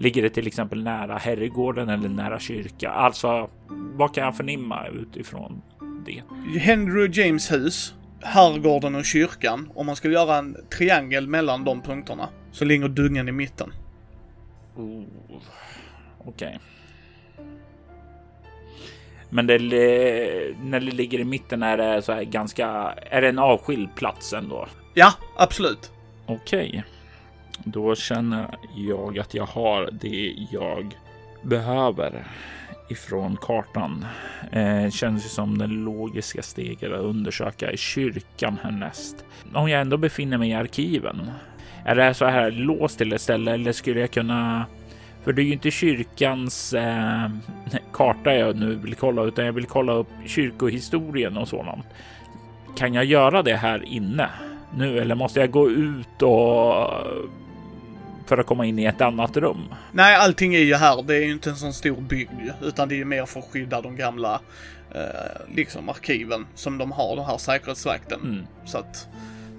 [0.00, 2.90] Ligger det till exempel nära herrgården eller nära kyrka?
[2.90, 3.50] Alltså,
[3.94, 5.62] vad kan jag förnimma utifrån
[6.06, 6.22] det?
[6.60, 9.70] Henry James hus, herrgården och kyrkan.
[9.74, 13.72] Om man skulle göra en triangel mellan de punkterna så ligger dungen i mitten.
[14.76, 15.02] Oh,
[16.18, 16.48] Okej.
[16.48, 16.58] Okay.
[19.30, 19.58] Men det,
[20.62, 22.66] när det ligger i mitten är det så här ganska,
[23.10, 24.66] är det en avskild plats ändå?
[24.94, 25.92] Ja, absolut.
[26.26, 26.68] Okej.
[26.68, 26.82] Okay.
[27.64, 30.96] Då känner jag att jag har det jag
[31.42, 32.26] behöver
[32.90, 34.06] ifrån kartan.
[34.52, 39.24] Eh, känns ju som det logiska steget att undersöka i kyrkan härnäst.
[39.54, 41.30] Om jag ändå befinner mig i arkiven.
[41.84, 44.66] Är det så här låst till ett ställe eller skulle jag kunna
[45.24, 47.30] för det är ju inte kyrkans eh,
[47.92, 51.86] karta jag nu vill kolla, utan jag vill kolla upp kyrkohistorien och sådant.
[52.76, 54.28] Kan jag göra det här inne
[54.76, 56.86] nu eller måste jag gå ut och
[58.30, 59.74] för att komma in i ett annat rum?
[59.92, 61.02] Nej, allting är ju här.
[61.02, 63.50] Det är ju inte en sån stor bygd utan det är ju mer för att
[63.52, 64.40] skydda de gamla
[64.94, 68.20] eh, liksom arkiven som de har, den här säkerhetsvakten.
[68.20, 68.46] Mm.
[68.64, 69.08] Så att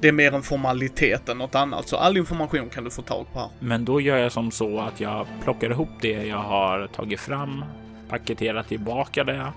[0.02, 3.26] det är mer en formalitet än något annat, så all information kan du få tag
[3.34, 3.50] på här.
[3.60, 7.66] Men då gör jag som så att jag plockar ihop det jag har tagit fram,
[8.10, 9.52] paketerar tillbaka det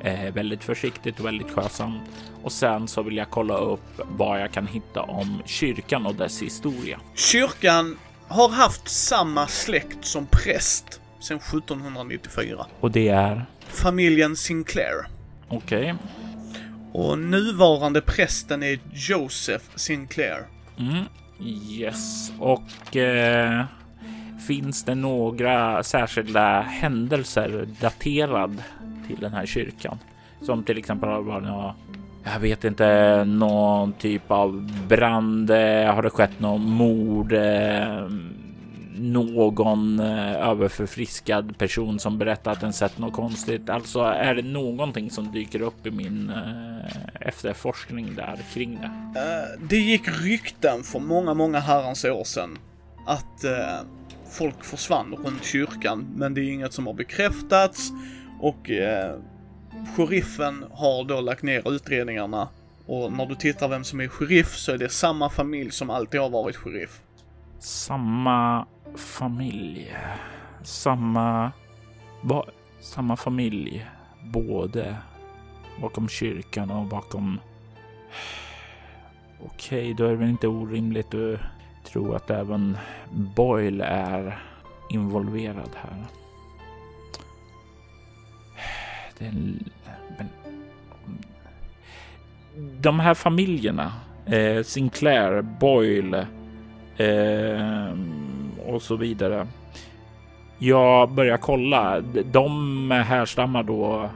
[0.00, 2.02] eh, väldigt försiktigt och väldigt skötsamt.
[2.42, 6.42] Och sen så vill jag kolla upp vad jag kan hitta om kyrkan och dess
[6.42, 7.00] historia.
[7.14, 12.66] Kyrkan har haft samma släkt som präst sedan 1794.
[12.80, 13.46] Och det är?
[13.68, 15.06] Familjen Sinclair.
[15.48, 15.92] Okej.
[15.92, 15.94] Okay.
[16.92, 20.46] Och nuvarande prästen är Joseph Sinclair.
[20.78, 21.04] Mm.
[21.70, 23.64] Yes, och eh,
[24.46, 28.62] finns det några särskilda händelser daterad
[29.06, 29.98] till den här kyrkan?
[30.42, 31.74] Som till exempel har varit några,
[32.32, 37.32] jag vet inte, någon typ av brand, har det skett någon mord?
[37.32, 38.08] Eh,
[38.98, 43.70] någon eh, överförfriskad person som berättar att den sett något konstigt.
[43.70, 48.90] Alltså är det någonting som dyker upp i min eh, efterforskning där kring det?
[49.68, 52.58] Det gick rykten för många, många herrans år sedan
[53.06, 53.44] att
[54.30, 57.90] folk försvann runt kyrkan, men det är inget som har bekräftats
[58.40, 58.70] och
[59.96, 62.48] sheriffen har då lagt ner utredningarna
[62.86, 66.20] och när du tittar vem som är sheriff så är det samma familj som alltid
[66.20, 67.00] har varit sheriff.
[67.58, 69.96] Samma familj.
[70.62, 71.52] Samma...
[72.22, 72.44] Va,
[72.80, 73.86] samma familj.
[74.24, 74.96] Både
[75.80, 77.40] bakom kyrkan och bakom...
[79.44, 81.40] Okej, okay, då är det väl inte orimligt att
[81.84, 82.78] tro att även
[83.36, 84.38] Boyle är
[84.90, 86.04] involverad här.
[89.18, 89.64] Den,
[90.18, 90.28] men,
[92.80, 93.92] de här familjerna,
[94.26, 96.26] eh, Sinclair, Boyle,
[96.96, 97.94] eh,
[98.66, 99.46] och så vidare.
[100.58, 102.00] Jag börjar kolla.
[102.32, 104.10] De härstammar då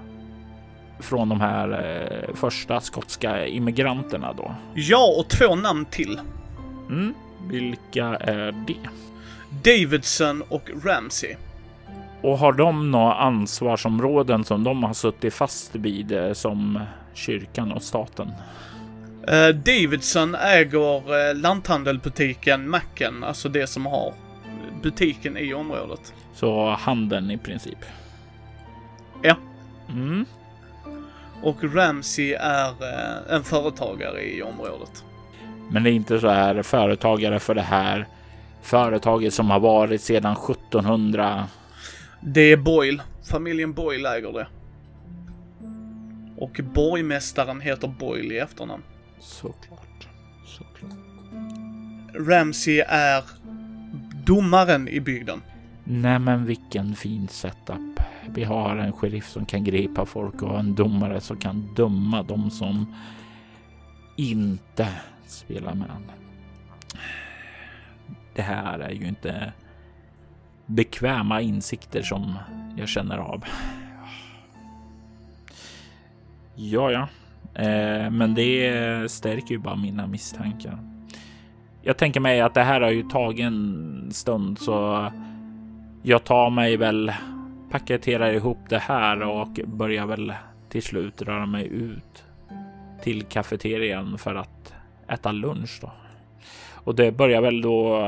[0.98, 4.54] från de här eh, första skotska immigranterna då.
[4.74, 6.20] Ja, och två namn till.
[6.88, 7.14] Mm,
[7.48, 8.88] vilka är det?
[9.70, 11.36] Davidson och Ramsey.
[12.22, 16.80] Och har de några ansvarsområden som de har suttit fast vid eh, som
[17.14, 18.32] kyrkan och staten?
[19.20, 24.14] Uh, Davidson äger uh, lanthandelbutiken Macken, alltså det som har
[24.82, 26.14] butiken i området.
[26.34, 27.78] Så handeln i princip?
[29.22, 29.36] Ja.
[29.88, 30.24] Mm.
[31.42, 32.74] Och Ramsey är
[33.30, 35.04] en företagare i området.
[35.70, 38.06] Men det är inte så här företagare för det här
[38.62, 41.46] företaget som har varit sedan 1700.
[42.20, 43.02] Det är Boyle.
[43.30, 44.46] Familjen Boyle äger det.
[46.36, 48.82] Och borgmästaren heter Boyle i efternamn.
[49.18, 50.08] Såklart.
[50.46, 50.98] Såklart.
[52.14, 53.24] Ramsey är
[54.26, 55.42] domaren i bygden.
[55.84, 58.00] Nej men vilken fin setup.
[58.28, 62.50] Vi har en sheriff som kan gripa folk och en domare som kan döma de
[62.50, 62.94] som
[64.16, 64.88] inte
[65.26, 65.88] spelar med.
[68.34, 69.52] Det här är ju inte
[70.70, 72.38] bekväma insikter som
[72.76, 73.44] jag känner av.
[76.54, 77.08] Ja, ja,
[77.62, 80.78] eh, men det stärker ju bara mina misstankar.
[81.82, 85.08] Jag tänker mig att det här har ju tagit en stund så
[86.02, 87.12] jag tar mig väl,
[87.70, 90.32] paketerar ihop det här och börjar väl
[90.68, 92.24] till slut röra mig ut
[93.02, 94.74] till kafeterian för att
[95.08, 95.90] äta lunch då.
[96.74, 97.98] Och det börjar väl då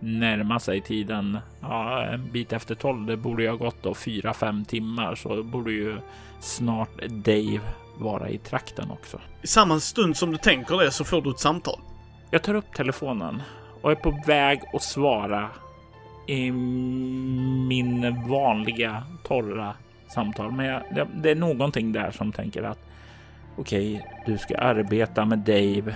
[0.00, 1.38] närma sig tiden.
[1.60, 3.06] Ja, en bit efter tolv.
[3.06, 5.96] Det borde ju ha gått då fyra, fem timmar så borde ju
[6.40, 7.60] snart Dave
[7.98, 9.20] vara i trakten också.
[9.42, 11.80] I samma stund som du tänker det så får du ett samtal.
[12.30, 13.42] Jag tar upp telefonen
[13.82, 15.50] och är på väg att svara
[16.26, 19.74] i min vanliga torra
[20.08, 20.52] samtal.
[20.52, 22.78] Men jag, det, det, är någonting där som tänker att
[23.56, 25.94] okej, okay, du ska arbeta med Dave.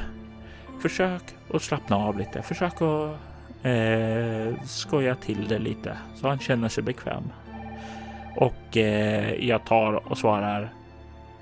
[0.83, 1.23] Försök
[1.55, 2.43] att slappna av lite.
[2.43, 3.17] Försök att
[3.63, 7.25] eh, skoja till det lite så han känner sig bekväm.
[8.37, 10.71] Och eh, jag tar och svarar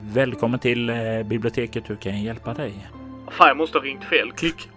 [0.00, 1.90] Välkommen till eh, biblioteket.
[1.90, 2.88] Hur kan jag hjälpa dig?
[3.31, 4.33] Fan, jag måste ha ringt fel.
[4.33, 4.68] Klick.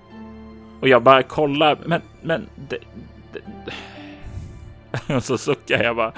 [0.80, 1.77] Och jag bara kollar.
[1.86, 2.49] Men, men.
[2.56, 2.77] Det,
[3.34, 3.41] det.
[5.15, 6.12] Och så suckar jag bara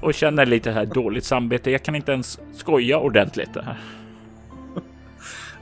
[0.00, 1.70] och känner lite här dåligt samvete.
[1.70, 3.76] Jag kan inte ens skoja ordentligt det här.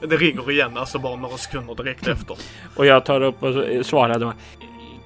[0.01, 2.37] Det ringer igen, alltså bara några sekunder direkt efter.
[2.75, 4.33] Och jag tar upp och svarar då.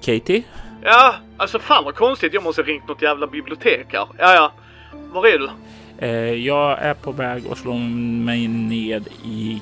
[0.09, 0.43] Katie?
[0.81, 2.33] Ja, alltså fan vad konstigt.
[2.33, 4.07] Jag måste ha ringt något jävla bibliotek här.
[4.17, 4.51] Ja, ja.
[5.11, 5.49] Var är du?
[5.97, 9.61] Eh, jag är på väg att slå mig ned i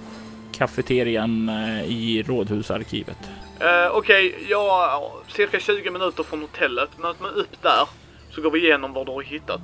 [0.51, 3.17] kafeterian eh, i Rådhusarkivet.
[3.61, 6.89] Uh, Okej, okay, jag cirka 20 minuter från hotellet.
[6.97, 7.87] Möt mig upp där
[8.29, 9.61] så går vi igenom vad du har hittat.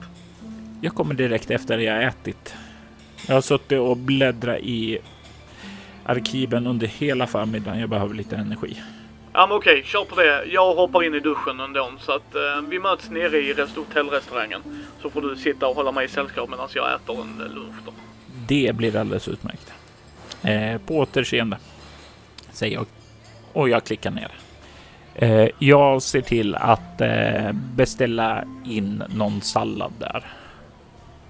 [0.82, 2.56] Jag kommer direkt efter jag ätit.
[3.28, 5.00] Jag har suttit och bläddrat i
[6.06, 7.80] arkiven under hela förmiddagen.
[7.80, 8.78] Jag behöver lite energi.
[9.34, 10.46] Ja men okej, kör på det.
[10.46, 14.62] Jag hoppar in i duschen ändå så att uh, vi möts nere i rest hotellrestaurangen.
[15.02, 17.92] Så får du sitta och hålla mig i sällskap medan jag äter en lunch då.
[18.48, 19.74] Det blir alldeles utmärkt.
[20.44, 21.58] Eh, på återseende,
[22.52, 22.86] säger jag.
[23.54, 24.32] Och jag klickar ner.
[25.16, 30.26] Eh, jag ser till att eh, beställa in någon sallad där.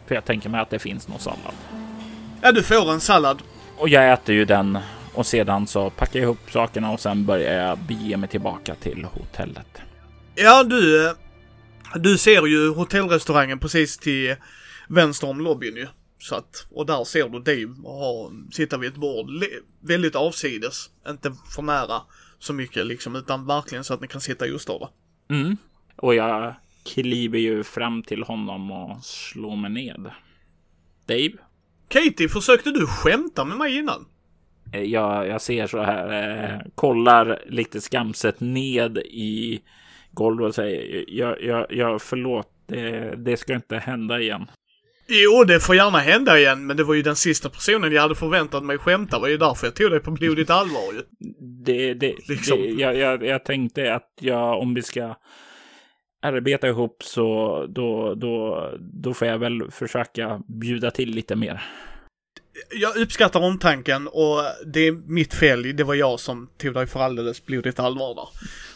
[0.07, 1.53] För jag tänker mig att det finns någon sallad.
[2.41, 3.41] Ja, du får en sallad.
[3.77, 4.79] Och jag äter ju den
[5.13, 9.05] och sedan så packar jag ihop sakerna och sen börjar jag bege mig tillbaka till
[9.05, 9.81] hotellet.
[10.35, 11.07] Ja, du.
[11.07, 11.13] Eh,
[11.95, 14.35] du ser ju hotellrestaurangen precis till
[14.87, 15.87] vänster om lobbyn ju.
[16.19, 19.27] Så att, och där ser du Dave ha, sitta vid ett bord,
[19.79, 22.01] väldigt avsides, inte för nära
[22.39, 24.87] så mycket liksom, utan verkligen så att ni kan sitta just där.
[25.29, 25.57] Mm.
[25.95, 30.11] Och jag kliver ju fram till honom och slår mig ned.
[31.05, 31.33] Dave?
[31.87, 34.05] Katie, försökte du skämta med mig innan?
[34.73, 39.61] Eh, jag, jag ser så här, eh, kollar lite skamset ned i
[40.11, 44.45] golvet och säger jag, jag, jag förlåt, det, det ska inte hända igen.
[45.07, 48.15] Jo, det får gärna hända igen, men det var ju den sista personen jag hade
[48.15, 49.17] förväntat mig skämta.
[49.17, 51.01] Det var ju därför jag tog dig på blodigt allvar ju.
[51.65, 52.57] Det, det, liksom.
[52.57, 55.15] det jag, jag, jag tänkte att jag, om vi ska
[56.21, 61.61] arbeta ihop så då, då, då får jag väl försöka bjuda till lite mer.
[62.71, 65.75] Jag uppskattar omtanken och det är mitt fel.
[65.75, 68.27] Det var jag som tog dig för alldeles blodigt allvar där.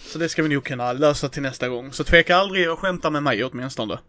[0.08, 1.92] Så det ska vi nog kunna lösa till nästa gång.
[1.92, 4.00] Så tveka aldrig att skämta med mig åtminstone.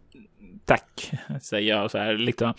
[0.65, 1.13] Tack,
[1.43, 2.55] säger jag så här lite.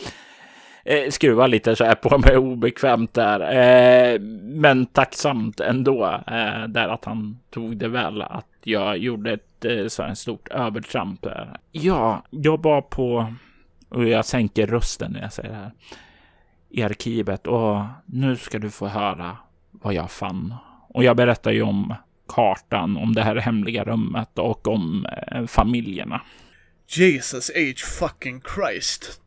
[0.86, 3.39] Eh, skruva lite så här på mig obekvämt där.
[3.39, 6.05] Eh, men tacksamt ändå.
[6.28, 8.22] Eh, där att han tog det väl.
[8.22, 11.22] Att jag gjorde ett eh, så här stort övertramp.
[11.22, 11.60] Där.
[11.72, 13.34] Ja, jag var på,
[13.89, 15.72] och jag sänker rösten när jag säger det här.
[16.70, 19.38] I arkivet och nu ska du få höra
[19.72, 20.55] vad jag fann.
[20.89, 21.95] Och jag berättar ju om
[22.28, 26.22] kartan, om det här hemliga rummet och om eh, familjerna.
[26.88, 29.22] Jesus H fucking Christ.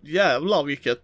[0.00, 0.98] Jävlar vilket...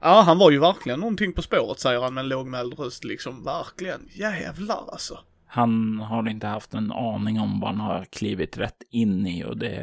[0.00, 3.44] Ja, han var ju verkligen någonting på spåret säger han med en lågmäld röst liksom.
[3.44, 4.08] Verkligen.
[4.12, 5.18] Jävlar alltså.
[5.46, 9.56] Han har inte haft en aning om vad han har klivit rätt in i och
[9.56, 9.74] det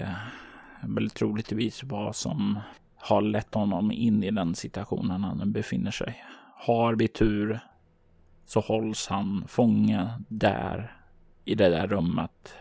[0.82, 2.60] är väl troligtvis vad som
[3.00, 6.24] har lett honom in i den situationen han befinner sig.
[6.56, 7.60] Har vi tur
[8.45, 10.95] så hålls han fånge där
[11.45, 12.54] i det där rummet.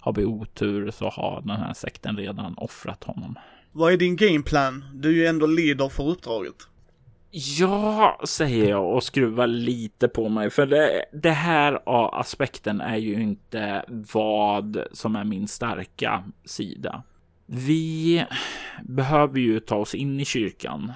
[0.00, 3.38] Har vi otur så har den här sekten redan offrat honom.
[3.72, 4.84] Vad är din gameplan?
[4.94, 6.56] Du är ju ändå leader för uppdraget.
[7.30, 10.50] Ja, säger jag och skruvar lite på mig.
[10.50, 11.80] För det, det här
[12.20, 17.02] aspekten är ju inte vad som är min starka sida.
[17.52, 18.24] Vi
[18.82, 20.92] behöver ju ta oss in i kyrkan.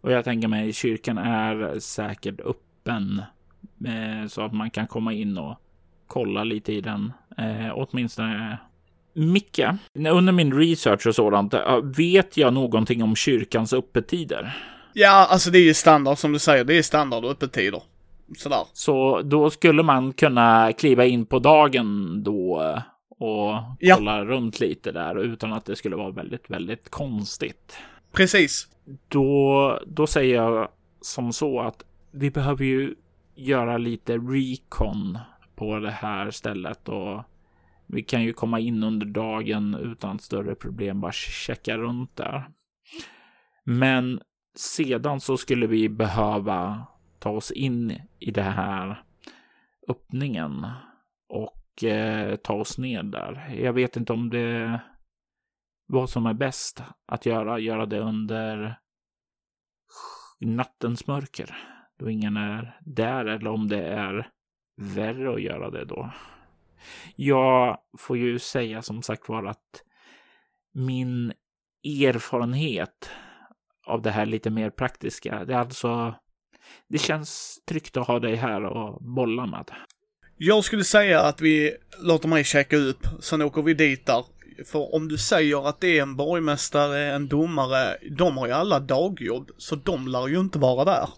[0.00, 3.22] Och jag tänker mig kyrkan är säkert öppen.
[3.86, 5.56] Eh, så att man kan komma in och
[6.06, 7.12] kolla lite i den.
[7.38, 8.58] Eh, åtminstone
[9.14, 9.60] Micke,
[9.94, 14.56] under min research och sådant, eh, vet jag någonting om kyrkans öppettider?
[14.92, 16.64] Ja, alltså det är ju standard som du säger.
[16.64, 17.82] Det är standard öppettider.
[18.36, 18.62] Sådär.
[18.72, 22.62] Så då skulle man kunna kliva in på dagen då
[23.18, 23.96] och ja.
[23.96, 27.78] kolla runt lite där utan att det skulle vara väldigt, väldigt konstigt.
[28.12, 28.68] Precis.
[29.08, 30.68] Då, då säger jag
[31.00, 32.94] som så att vi behöver ju
[33.34, 35.18] göra lite recon
[35.54, 37.22] på det här stället och
[37.86, 42.48] vi kan ju komma in under dagen utan större problem, bara checka runt där.
[43.64, 44.20] Men
[44.56, 46.86] sedan så skulle vi behöva
[47.18, 49.02] ta oss in i det här
[49.88, 50.66] öppningen
[51.28, 53.54] och eh, ta oss ner där.
[53.58, 54.80] Jag vet inte om det
[55.86, 58.78] vad som är bäst att göra, göra det under
[60.40, 61.56] nattens mörker
[61.98, 64.30] då ingen är där eller om det är
[64.76, 66.10] värre att göra det då.
[67.16, 69.82] Jag får ju säga som sagt var att
[70.72, 71.32] min
[71.84, 73.10] erfarenhet
[73.86, 76.14] av det här lite mer praktiska, det är alltså
[76.88, 79.70] det känns tryggt att ha dig här och bolla med.
[80.40, 84.24] Jag skulle säga att vi låter mig checka upp, sen åker vi dit där.
[84.66, 88.80] För om du säger att det är en borgmästare, en domare, de har ju alla
[88.80, 91.08] dagjobb, så de lär ju inte vara där.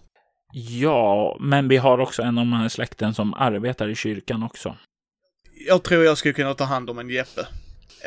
[0.53, 4.77] Ja, men vi har också en av de här släkten som arbetar i kyrkan också.
[5.67, 7.47] Jag tror jag skulle kunna ta hand om en Jeppe.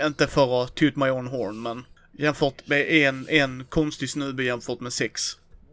[0.06, 1.84] Inte för att toot my own horn, men
[2.18, 5.22] jämfört med en, en konstig snubbe jämfört med sex.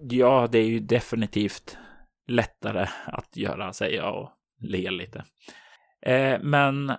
[0.10, 1.78] Ja, det är ju definitivt
[2.28, 4.30] lättare att göra, säger jag och
[4.62, 5.24] ler lite.
[6.06, 6.90] Eh, men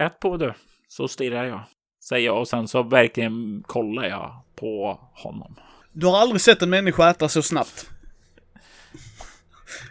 [0.00, 0.52] ät på du,
[0.88, 1.60] så stirrar jag,
[2.08, 5.56] säger jag och sen så verkligen kollar jag på honom.
[5.92, 7.90] Du har aldrig sett en människa äta så snabbt.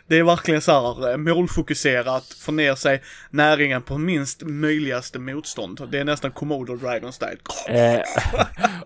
[0.07, 5.87] Det är verkligen så här eh, målfokuserat, få ner sig näringen på minst möjligaste motstånd.
[5.91, 7.37] Det är nästan Komodo Dragon style.
[7.67, 8.01] Eh,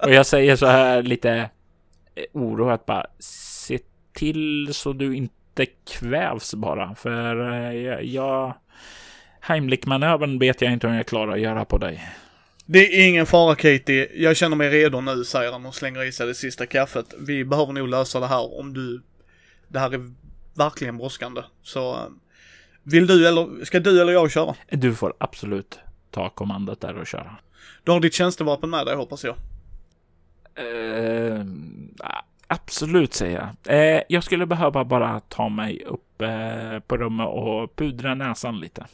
[0.01, 1.31] och jag säger så här lite
[2.15, 3.79] eh, oroat bara, se
[4.13, 8.53] till så du inte kvävs bara, för eh, jag...
[9.39, 12.09] Heimlich-manövern vet jag inte om jag klarar att göra på dig.
[12.65, 16.11] Det är ingen fara Katie, jag känner mig redo nu, säger han och slänger i
[16.11, 17.13] sig det sista kaffet.
[17.19, 19.01] Vi behöver nog lösa det här om du...
[19.67, 20.11] Det här är
[20.53, 21.41] verkligen brådskande.
[21.63, 22.07] Så eh,
[22.83, 24.55] vill du eller, ska du eller jag köra?
[24.69, 25.79] Du får absolut
[26.11, 27.35] ta kommandot där och köra.
[27.83, 29.35] Du har ditt tjänstevapen med dig hoppas jag?
[30.59, 31.45] Uh,
[32.47, 33.75] absolut säger jag.
[33.75, 38.85] Uh, jag skulle behöva bara ta mig upp uh, på rummet och pudra näsan lite.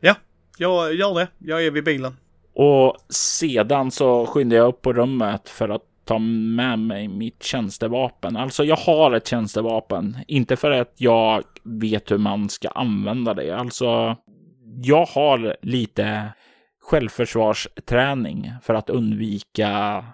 [0.00, 0.14] Ja,
[0.58, 1.28] jag gör det.
[1.38, 2.16] Jag är vid bilen.
[2.54, 8.36] Och sedan så skyndar jag upp på rummet för att ta med mig mitt tjänstevapen.
[8.36, 13.56] Alltså jag har ett tjänstevapen, inte för att jag vet hur man ska använda det.
[13.56, 14.16] Alltså,
[14.82, 16.32] jag har lite
[16.80, 20.04] självförsvarsträning för att undvika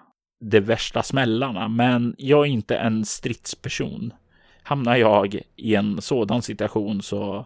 [0.43, 4.13] de värsta smällarna, men jag är inte en stridsperson.
[4.63, 7.45] Hamnar jag i en sådan situation så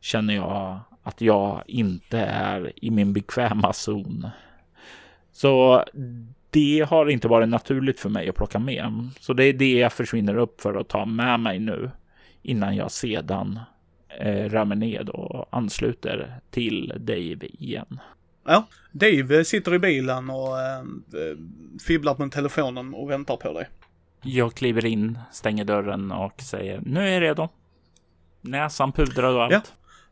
[0.00, 4.26] känner jag att jag inte är i min bekväma zon.
[5.32, 5.84] Så
[6.50, 9.08] det har inte varit naturligt för mig att plocka med.
[9.20, 11.90] Så det är det jag försvinner upp för att ta med mig nu
[12.42, 13.60] innan jag sedan
[14.20, 18.00] eh, mig ned och ansluter till Dave igen.
[18.44, 20.82] Ja, Dave sitter i bilen och eh,
[21.86, 23.68] fibblar på telefonen och väntar på dig.
[24.22, 27.48] Jag kliver in, stänger dörren och säger nu är jag redo.
[28.40, 29.52] Näsan pudrad och allt.
[29.52, 29.62] Ja,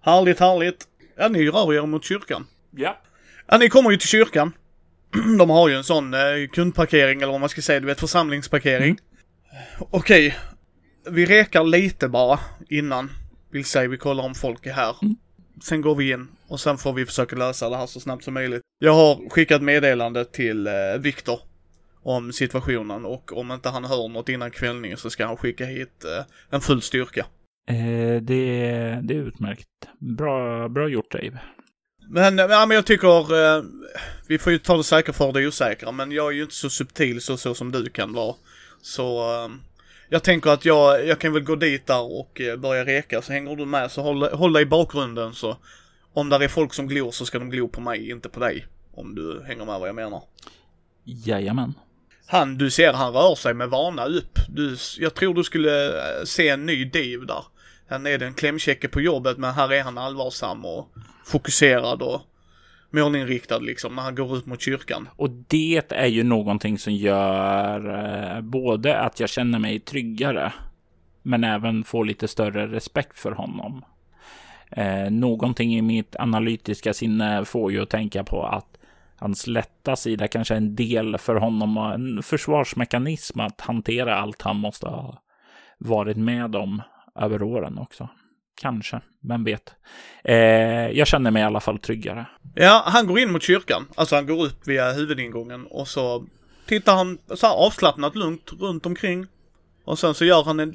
[0.00, 0.88] härligt, härligt.
[1.16, 2.46] Ja, ni rör er mot kyrkan.
[2.70, 2.98] Ja.
[3.46, 4.52] Ja, ni kommer ju till kyrkan.
[5.38, 6.20] de har ju en sån eh,
[6.52, 8.90] kundparkering eller vad man ska säga, du vet församlingsparkering.
[8.90, 8.98] Mm.
[9.78, 10.36] Okej,
[11.10, 13.10] vi rekar lite bara innan.
[13.50, 14.96] Vill säga vi kollar om folk är här.
[15.02, 15.16] Mm.
[15.62, 18.34] Sen går vi in och sen får vi försöka lösa det här så snabbt som
[18.34, 18.62] möjligt.
[18.78, 21.40] Jag har skickat meddelande till eh, Viktor
[22.02, 26.04] om situationen och om inte han hör något innan kvällning så ska han skicka hit
[26.04, 27.26] eh, en full styrka.
[27.70, 29.68] Eh, det, det är utmärkt.
[29.98, 31.38] Bra, bra gjort Dave.
[32.10, 33.62] Men, ja, men jag tycker, eh,
[34.28, 36.70] vi får ju ta det säkra för det osäkra, men jag är ju inte så
[36.70, 38.34] subtil så, så som du kan vara.
[38.82, 39.48] Så eh,
[40.08, 43.32] jag tänker att jag, jag kan väl gå dit där och eh, börja reka, så
[43.32, 45.56] hänger du med så håll, håll dig i bakgrunden så
[46.12, 48.66] om där är folk som glor så ska de glo på mig, inte på dig.
[48.94, 50.22] Om du hänger med vad jag menar.
[51.04, 51.74] Jajamän.
[52.26, 54.38] Han, du ser han rör sig med vana upp.
[54.48, 57.44] Du, jag tror du skulle eh, se en ny Dave där.
[57.88, 60.88] Han är den klämkäcke på jobbet men här är han allvarsam och
[61.24, 62.20] fokuserad och
[62.90, 65.08] målinriktad liksom när han går ut mot kyrkan.
[65.16, 70.52] Och det är ju någonting som gör eh, både att jag känner mig tryggare
[71.22, 73.84] men även får lite större respekt för honom.
[74.70, 78.78] Eh, någonting i mitt analytiska sinne får ju att tänka på att
[79.16, 84.42] hans lätta sida kanske är en del för honom och en försvarsmekanism att hantera allt
[84.42, 85.22] han måste ha
[85.78, 86.82] varit med om
[87.14, 88.08] över åren också.
[88.60, 89.74] Kanske, vem vet.
[90.24, 90.36] Eh,
[90.90, 92.26] jag känner mig i alla fall tryggare.
[92.54, 93.86] Ja, han går in mot kyrkan.
[93.94, 96.26] Alltså han går upp via huvudingången och så
[96.66, 99.26] tittar han så här avslappnat lugnt runt omkring.
[99.84, 100.74] Och sen så gör han en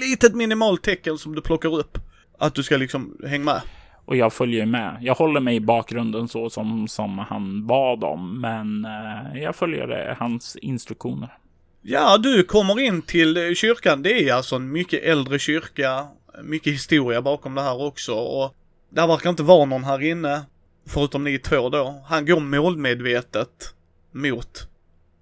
[0.00, 1.98] litet minimalt tecken som du plockar upp.
[2.38, 3.60] Att du ska liksom hänga med.
[4.04, 4.98] Och jag följer med.
[5.00, 8.40] Jag håller mig i bakgrunden så som, som han bad om.
[8.40, 11.38] Men eh, jag följer eh, hans instruktioner.
[11.82, 14.02] Ja, du kommer in till eh, kyrkan.
[14.02, 16.06] Det är alltså en mycket äldre kyrka.
[16.42, 18.14] Mycket historia bakom det här också.
[18.14, 18.54] Och
[18.90, 20.42] det verkar inte vara någon här inne.
[20.86, 22.04] Förutom ni två då.
[22.06, 23.74] Han går målmedvetet
[24.12, 24.68] mot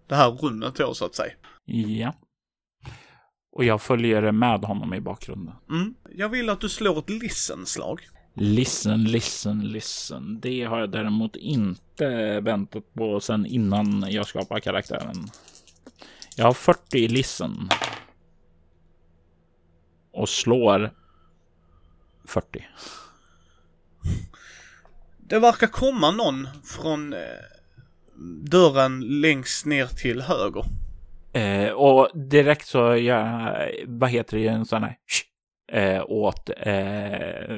[0.09, 1.33] det här rummet då så att säga.
[1.65, 2.15] Ja.
[3.53, 5.55] Och jag följer med honom i bakgrunden.
[5.71, 5.95] Mm.
[6.15, 8.01] Jag vill att du slår ett listen-slag.
[8.35, 10.41] Listen, listen, listen.
[10.41, 15.27] Det har jag däremot inte väntat på sen innan jag skapar karaktären.
[16.37, 17.69] Jag har 40 i listen.
[20.13, 20.91] Och slår
[22.33, 22.67] 40.
[25.19, 27.19] Det verkar komma någon från eh,
[28.51, 30.65] dörren längst ner till höger.
[31.33, 34.97] Eh, och direkt så gör jag, vad heter det, en sån här
[35.73, 37.57] eh, åt, eh,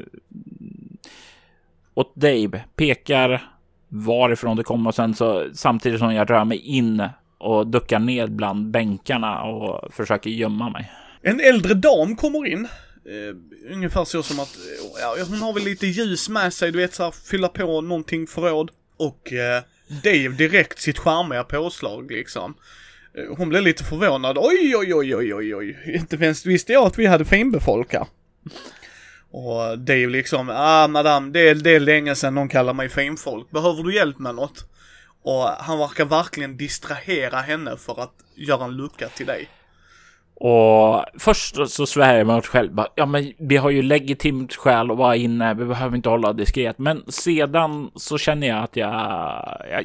[1.94, 2.64] åt Dave.
[2.76, 3.50] Pekar
[3.88, 7.08] varifrån det kommer och sen så samtidigt som jag rör mig in
[7.38, 10.92] och duckar ned bland bänkarna och försöker gömma mig.
[11.22, 12.68] En äldre dam kommer in.
[13.06, 13.36] Uh,
[13.72, 16.94] ungefär så som att, eh, ja, hon har väl lite ljus med sig, du vet
[16.94, 18.70] såhär, fylla på någonting förråd.
[18.96, 19.64] Och uh,
[20.02, 22.54] Dave direkt sitt charmiga påslag liksom.
[23.36, 24.38] Hon blev lite förvånad.
[24.38, 25.78] Oj, oj, oj, oj, oj, oj.
[25.86, 28.06] Inte ens visste jag att vi hade finbefolkar.
[29.30, 33.50] Och Dave liksom, ah madam, det är, det är länge sedan någon kallar mig finfolk.
[33.50, 34.64] Behöver du hjälp med något?
[35.22, 39.48] Och han verkar verkligen distrahera henne för att göra en lucka till dig.
[40.34, 42.80] Och först så svär jag mig åt själv.
[42.94, 45.54] Ja, men vi har ju legitimt skäl att vara inne.
[45.54, 46.78] Vi behöver inte hålla diskret.
[46.78, 48.92] Men sedan så känner jag att jag,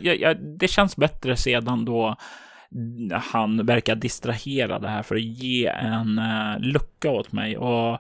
[0.02, 2.16] jag, jag det känns bättre sedan då
[3.12, 8.00] han verkar distrahera det här för att ge en uh, lucka åt mig och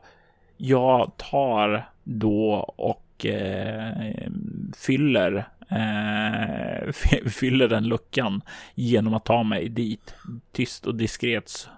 [0.57, 4.29] jag tar då och uh,
[4.77, 5.35] fyller
[5.71, 6.91] uh,
[7.29, 8.41] fyller den luckan
[8.75, 10.15] genom att ta mig dit
[10.51, 11.69] tyst och diskret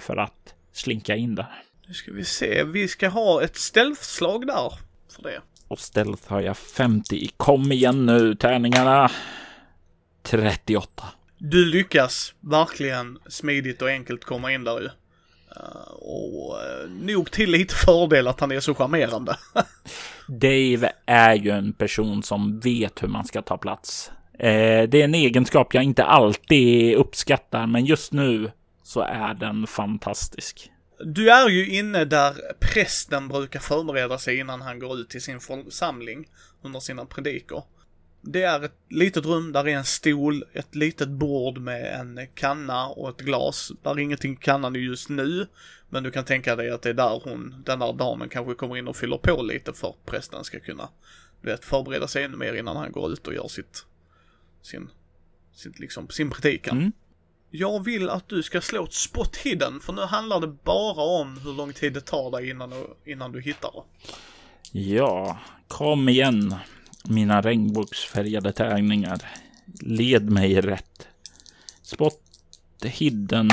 [0.00, 1.62] för att slinka in där.
[1.88, 2.64] Nu ska vi se.
[2.64, 4.72] Vi ska ha ett stealth-slag där
[5.16, 5.40] för det.
[5.68, 9.10] Och stealth har jag 50 Kom igen nu tärningarna.
[10.22, 11.04] 38.
[11.38, 14.84] Du lyckas verkligen smidigt och enkelt komma in där ju.
[14.86, 19.36] Uh, och uh, nog till lite fördel att han är så charmerande.
[20.28, 24.10] Dave är ju en person som vet hur man ska ta plats.
[24.34, 28.50] Uh, det är en egenskap jag inte alltid uppskattar, men just nu
[28.92, 30.70] så är den fantastisk.
[31.04, 35.40] Du är ju inne där prästen brukar förbereda sig innan han går ut till sin
[35.40, 36.28] församling
[36.62, 37.64] under sina predikor.
[38.20, 42.86] Det är ett litet rum, där är en stol, ett litet bord med en kanna
[42.86, 43.72] och ett glas.
[43.82, 45.46] Där är ingenting i kannan just nu,
[45.88, 48.76] men du kan tänka dig att det är där hon, den där damen kanske kommer
[48.76, 50.88] in och fyller på lite för att prästen ska kunna,
[51.42, 53.86] du vet, förbereda sig ännu mer innan han går ut och gör sitt,
[54.62, 54.90] sin,
[55.54, 56.78] sitt liksom, sin predikan.
[56.78, 56.92] Mm.
[57.54, 61.38] Jag vill att du ska slå ett spot hidden, för nu handlar det bara om
[61.44, 63.82] hur lång tid det tar dig innan du, innan du hittar det.
[64.78, 65.38] Ja,
[65.68, 66.54] kom igen
[67.04, 69.18] mina regnbågsfärgade tärningar.
[69.80, 71.08] Led mig rätt.
[71.82, 72.20] Spot
[72.82, 73.50] hidden.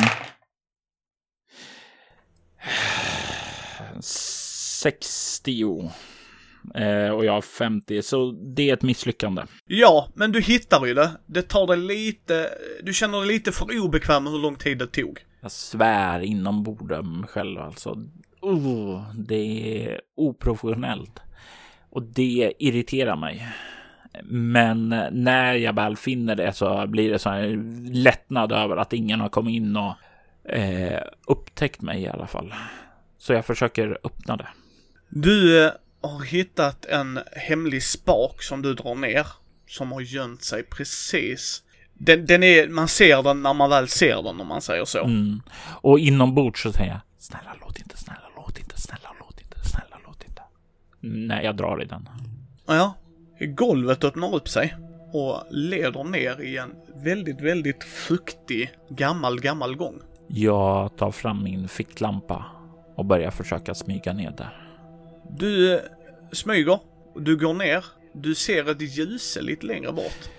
[4.02, 5.92] 60.
[6.76, 9.42] Eh, och jag har 50, så det är ett misslyckande.
[9.66, 11.12] Ja, men du hittar ju det.
[11.26, 12.50] Det tar dig lite,
[12.84, 15.20] du känner dig lite för obekväm med hur lång tid det tog.
[15.42, 17.98] Jag svär inombords själv alltså.
[18.42, 21.20] Oh, det är oprofessionellt.
[21.90, 23.48] Och det irriterar mig.
[24.24, 29.20] Men när jag väl finner det så blir det så här lättnad över att ingen
[29.20, 29.94] har kommit in och
[30.52, 32.54] eh, upptäckt mig i alla fall.
[33.18, 34.48] Så jag försöker öppna det.
[35.10, 35.72] Du eh,
[36.02, 39.28] har hittat en hemlig spak som du drar ner.
[39.68, 41.64] Som har gömt sig precis.
[41.94, 45.04] Den, den är, man ser den när man väl ser den om man säger så.
[45.04, 45.42] Mm.
[45.82, 49.98] Och inombords så säger jag snälla låt inte, snälla låt inte, snälla låt inte, snälla
[50.06, 50.42] låt inte.
[51.00, 52.10] Nej, jag drar i den.
[52.66, 52.94] Ja,
[53.40, 54.76] golvet öppnar upp sig
[55.14, 60.00] och leder ner i en väldigt, väldigt fuktig gammal, gammal gång.
[60.28, 62.46] Jag tar fram min ficklampa
[62.96, 64.69] och börjar försöka smyga ner där.
[65.38, 65.82] Du eh,
[66.32, 66.80] smyger,
[67.16, 70.30] du går ner, du ser ett ljus lite längre bort.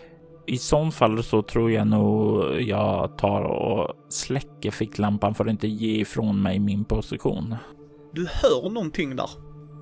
[0.47, 5.69] I sån fall så tror jag nog jag tar och släcker ficklampan för att inte
[5.69, 7.57] ge ifrån mig min position.
[8.13, 9.31] Du hör någonting där.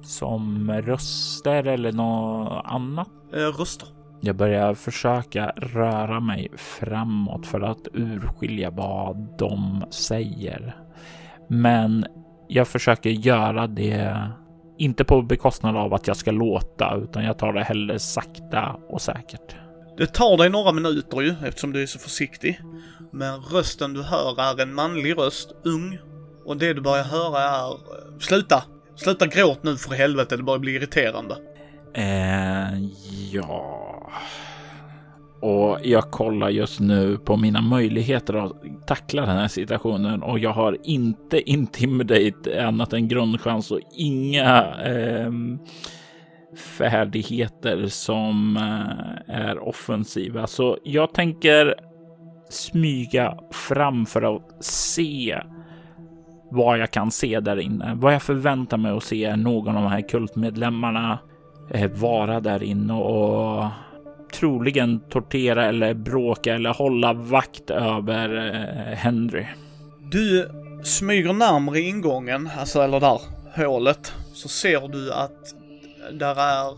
[0.02, 3.09] Som röster eller något annat?
[3.34, 3.88] Eh, röster.
[4.20, 10.76] Jag börjar försöka röra mig framåt för att urskilja vad de säger.
[11.48, 12.06] Men
[12.48, 14.30] jag försöker göra det
[14.79, 19.03] inte på bekostnad av att jag ska låta, utan jag tar det hellre sakta och
[19.03, 19.57] säkert.
[19.97, 22.61] Det tar dig några minuter ju, eftersom du är så försiktig.
[23.12, 25.99] Men rösten du hör är en manlig röst, ung.
[26.45, 27.76] Och det du börjar höra är...
[28.20, 28.64] Sluta!
[28.97, 31.37] Sluta gråt nu för helvete, det börjar bli irriterande.
[31.95, 32.79] Eh,
[33.33, 34.12] ja...
[35.41, 38.53] Och jag kollar just nu på mina möjligheter att
[38.86, 45.32] tackla den här situationen och jag har inte intimidate annat än grundchans och inga eh,
[46.78, 50.47] färdigheter som eh, är offensiva.
[50.47, 51.74] Så jag tänker
[52.51, 55.41] smyga fram för att se
[56.51, 57.95] vad jag kan se där inne.
[57.95, 61.18] Vad jag förväntar mig att se är någon av de här kultmedlemmarna
[61.70, 63.64] eh, vara där inne och
[64.33, 69.47] troligen tortera eller bråka eller hålla vakt över eh, Henry.
[70.11, 70.51] Du
[70.85, 73.20] smyger närmare ingången, alltså eller där,
[73.57, 75.55] hålet, så ser du att
[76.12, 76.74] där är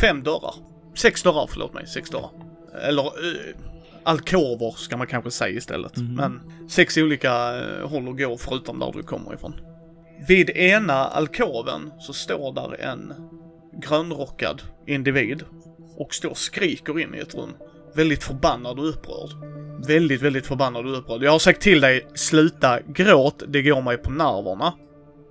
[0.00, 0.54] fem dörrar.
[0.94, 2.30] Sex dörrar, förlåt mig, sex dörrar.
[2.82, 3.56] Eller eh,
[4.02, 5.96] alkover ska man kanske säga istället.
[5.96, 6.14] Mhm.
[6.14, 9.54] Men sex olika eh, håll att gå förutom där du kommer ifrån.
[10.28, 13.12] Vid ena alkoven så står där en
[13.82, 15.44] grönrockad individ
[15.98, 17.52] och står och skriker in i ett rum.
[17.94, 19.30] Väldigt förbannad och upprörd.
[19.86, 21.22] Väldigt, väldigt förbannad och upprörd.
[21.22, 24.74] Jag har sagt till dig, sluta gråt, det går mig på nerverna.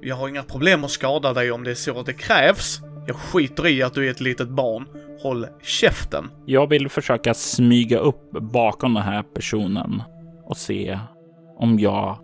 [0.01, 2.79] Jag har inga problem att skada dig om det är så att det krävs.
[3.07, 4.85] Jag skiter i att du är ett litet barn.
[5.21, 6.29] Håll käften.
[6.45, 10.03] Jag vill försöka smyga upp bakom den här personen
[10.45, 10.99] och se
[11.57, 12.17] om jag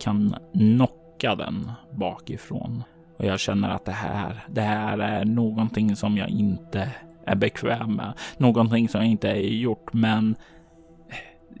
[0.00, 2.82] kan knocka den bakifrån.
[3.18, 6.92] Och jag känner att det här, det här är någonting som jag inte
[7.28, 8.12] är bekväm med.
[8.36, 10.36] Någonting som jag inte är gjort, men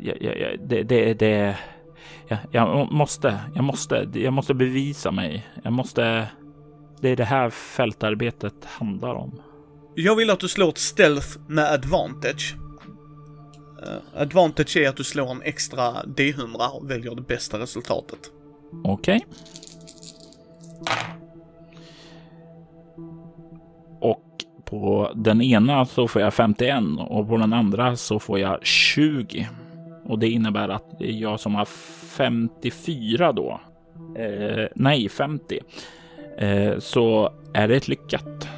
[0.00, 1.58] jag, jag, det, det, det
[2.28, 5.46] jag, jag måste, jag måste, jag måste bevisa mig.
[5.62, 6.28] Jag måste.
[7.00, 9.42] Det är det här fältarbetet handlar om.
[9.94, 12.56] Jag vill att du slår ett stealth med advantage.
[13.82, 18.18] Eh, advantage är att du slår en extra D100 och väljer det bästa resultatet.
[18.84, 19.26] Okej.
[24.00, 24.27] Och
[24.70, 29.48] på den ena så får jag 51 och på den andra så får jag 20.
[30.04, 33.60] Och det innebär att det är jag som har 54 då.
[34.18, 35.60] Eh, nej, 50.
[36.38, 38.48] Eh, så är det ett lyckat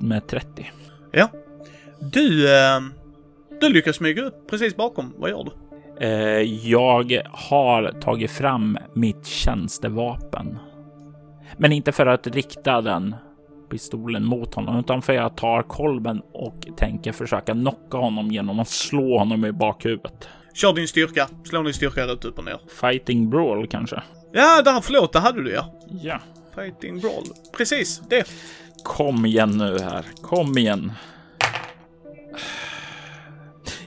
[0.00, 0.70] med 30.
[1.12, 1.28] Ja.
[2.00, 2.80] Du, eh,
[3.60, 5.14] du lyckas smyga upp precis bakom.
[5.16, 5.50] Vad gör du?
[6.06, 10.58] Eh, jag har tagit fram mitt tjänstevapen.
[11.56, 13.14] Men inte för att rikta den
[13.74, 18.68] pistolen mot honom, utan för jag tar kolben och tänker försöka knocka honom genom att
[18.68, 20.28] slå honom i bakhuvudet.
[20.54, 21.28] Kör din styrka.
[21.44, 22.58] Slå din styrka rätt upp och ner.
[22.80, 24.02] Fighting brawl kanske?
[24.32, 25.80] Ja, där, förlåt, det hade du ja.
[26.02, 26.20] Ja.
[26.54, 27.24] Fighting brawl.
[27.56, 28.24] Precis, det.
[28.84, 30.04] Kom igen nu här.
[30.22, 30.92] Kom igen.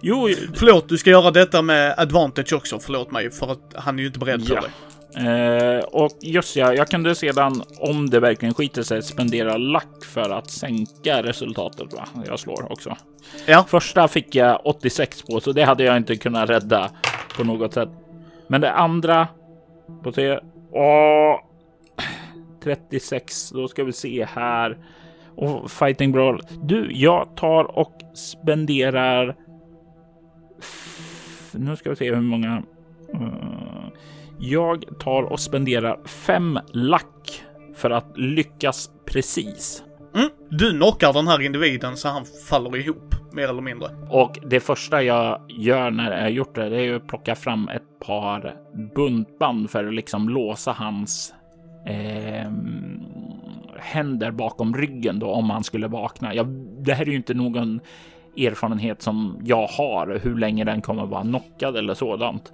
[0.01, 2.79] Jo, Förlåt, du ska göra detta med advantage också.
[2.79, 4.61] Förlåt mig, för att han är ju inte beredd på Ja.
[4.61, 4.69] det.
[5.17, 10.29] Eh, och just ja, jag kunde sedan om det verkligen skiter sig spendera lack för
[10.29, 11.93] att sänka resultatet.
[11.93, 12.07] Va?
[12.25, 12.95] Jag slår också.
[13.47, 13.65] Ja.
[13.67, 16.91] Första fick jag 86 på, så det hade jag inte kunnat rädda
[17.37, 17.89] på något sätt.
[18.47, 19.27] Men det andra
[20.03, 20.39] på se.
[20.71, 21.39] Åh,
[22.63, 23.49] 36.
[23.49, 24.77] Då ska vi se här.
[25.35, 26.41] Och fighting brawl.
[26.63, 29.35] Du, jag tar och spenderar.
[31.51, 32.63] Nu ska vi se hur många.
[33.13, 33.87] eh,
[34.39, 37.43] jag tar och spenderar fem lack
[37.75, 39.83] för att lyckas precis.
[40.15, 40.29] Mm.
[40.49, 43.87] Du knockar den här individen så han faller ihop, mer eller mindre.
[44.09, 47.69] Och det första jag gör när jag gjort det, det är ju att plocka fram
[47.69, 48.55] ett par
[48.95, 51.33] buntband för att liksom låsa hans
[51.85, 52.99] ehm,
[53.79, 56.33] händer bakom ryggen då om han skulle vakna.
[56.33, 56.47] Jag,
[56.85, 57.79] det här är ju inte någon
[58.37, 62.53] erfarenhet som jag har, hur länge den kommer vara knockad eller sådant.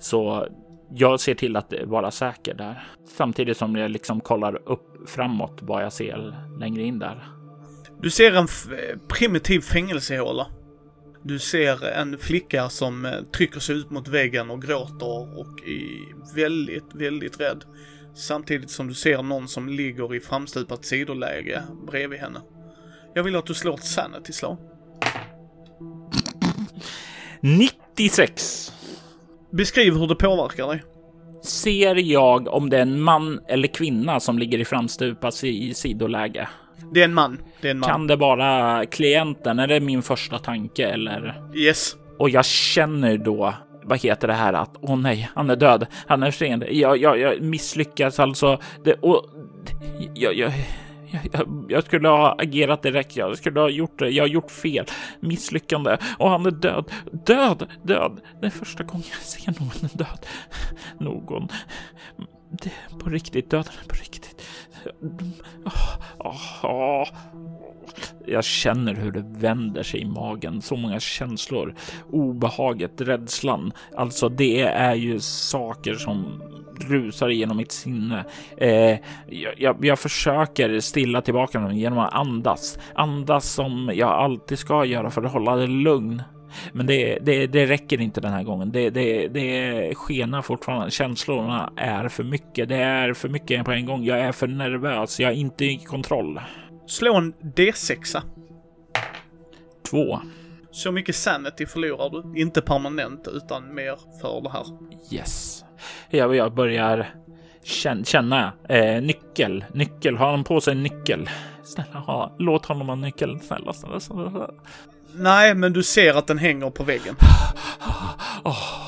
[0.00, 0.46] Så
[0.90, 2.88] jag ser till att vara säker där.
[3.16, 7.28] Samtidigt som jag liksom kollar upp framåt vad jag ser längre in där.
[8.00, 8.48] Du ser en
[9.08, 10.46] primitiv fängelsehåla.
[11.22, 16.34] Du ser en flicka som eh, trycker sig ut mot väggen och gråter och är
[16.34, 17.64] väldigt, väldigt rädd.
[18.14, 22.40] Samtidigt som du ser någon som ligger i framstupat sidoläge bredvid henne.
[23.14, 24.58] Jag vill att du slår ett sanity-slag.
[27.40, 28.72] 96.
[29.56, 30.82] Beskriv hur det påverkar dig.
[31.42, 36.48] Ser jag om det är en man eller kvinna som ligger i framstupat i sidoläge?
[36.92, 37.38] Det är en man.
[37.60, 37.88] Det är en man.
[37.90, 39.58] Kan det vara klienten?
[39.58, 41.34] Är det min första tanke eller?
[41.54, 41.96] Yes.
[42.18, 45.86] Och jag känner då, vad heter det här att, åh nej, han är död.
[46.06, 46.64] Han är sen.
[46.70, 48.58] Jag, jag, jag misslyckas alltså.
[48.84, 49.24] Det, och,
[50.14, 50.52] jag, jag,
[51.32, 53.16] jag, jag, skulle ha agerat direkt.
[53.16, 54.10] Jag skulle ha gjort det.
[54.10, 54.86] Jag har gjort fel.
[55.20, 55.96] Misslyckande.
[56.18, 56.84] Och han är död.
[57.26, 57.68] Död!
[57.82, 58.20] Död!
[58.40, 60.26] Det är första gången jag ser någon död.
[60.98, 61.48] Någon.
[62.50, 63.50] Det är på riktigt.
[63.50, 64.46] Döden är på riktigt.
[68.26, 70.62] Jag känner hur det vänder sig i magen.
[70.62, 71.74] Så många känslor.
[72.10, 73.72] Obehaget, rädslan.
[73.96, 76.42] Alltså, det är ju saker som
[76.80, 78.24] rusar igenom mitt sinne.
[78.56, 82.78] Eh, jag, jag, jag, försöker stilla tillbaka dem genom att andas.
[82.94, 86.22] Andas som jag alltid ska göra för att hålla det lugn.
[86.72, 88.72] Men det, det, det räcker inte den här gången.
[88.72, 90.90] Det, det, det skenar fortfarande.
[90.90, 92.68] Känslorna är för mycket.
[92.68, 94.04] Det är för mycket på en gång.
[94.04, 95.20] Jag är för nervös.
[95.20, 96.40] Jag är inte i kontroll.
[96.86, 98.22] Slå en D6.
[99.90, 100.20] Två.
[100.70, 102.40] Så mycket sanity förlorar du.
[102.40, 104.64] Inte permanent, utan mer för det här.
[105.12, 105.63] Yes.
[106.10, 107.06] Jag, jag börjar
[108.04, 109.64] känna eh, nyckel.
[109.72, 110.16] Nyckel.
[110.16, 111.30] Har han på sig nyckel?
[111.64, 113.40] Snälla, ha, låt honom ha nyckeln.
[113.40, 114.50] Snälla, snälla, snälla.
[115.14, 117.16] Nej, men du ser att den hänger på väggen.
[118.44, 118.84] Oh.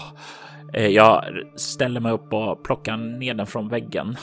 [0.73, 1.25] Jag
[1.57, 4.17] ställer mig upp och plockar ner den från väggen.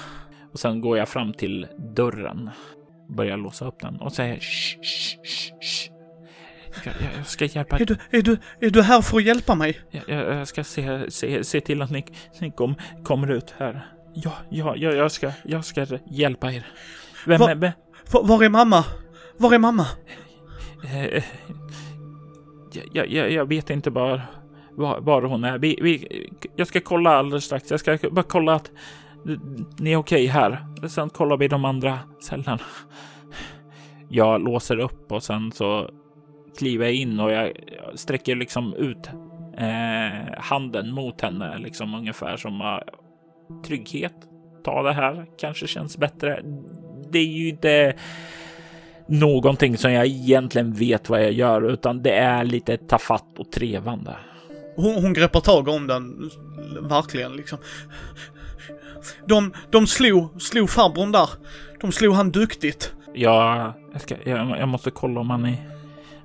[0.53, 2.49] Och sen går jag fram till dörren.
[3.09, 5.92] Börjar låsa upp den och säger shh, shh, shh.
[6.86, 9.80] Jag, jag ska hjälpa Är du, är, du, är du här för att hjälpa mig?
[9.91, 12.05] Jag, jag ska se, se, se till att ni,
[12.39, 13.88] ni kom, kommer ut här.
[14.13, 16.67] Ja, ja, ja, jag ska, jag ska hjälpa er.
[17.26, 17.74] Vem var, är...
[18.11, 18.86] Var, var är mamma?
[19.38, 19.88] Var är mamma?
[20.84, 21.24] Eh,
[22.93, 24.21] jag, jag, jag vet inte var,
[25.01, 25.57] var hon är.
[25.57, 27.71] Vi, vi, jag ska kolla alldeles strax.
[27.71, 28.71] Jag ska bara kolla att
[29.78, 30.65] ni är okej här.
[30.89, 32.59] Sen kollar vi de andra cellerna.
[34.09, 35.89] Jag låser upp och sen så
[36.57, 37.51] kliver jag in och jag
[37.95, 39.09] sträcker liksom ut
[39.57, 42.79] eh, handen mot henne, liksom ungefär som uh,
[43.65, 44.15] trygghet.
[44.63, 46.41] Ta det här, kanske känns bättre.
[47.11, 47.93] Det är ju inte
[49.07, 54.15] någonting som jag egentligen vet vad jag gör, utan det är lite tafatt och trevande.
[54.75, 56.29] Hon, hon greppar tag om den,
[56.81, 57.57] verkligen liksom.
[59.25, 61.29] De, de slog, slog farbrorn där.
[61.81, 62.93] De slog han duktigt.
[63.13, 65.72] Ja, jag, ska, jag, jag måste kolla om han är,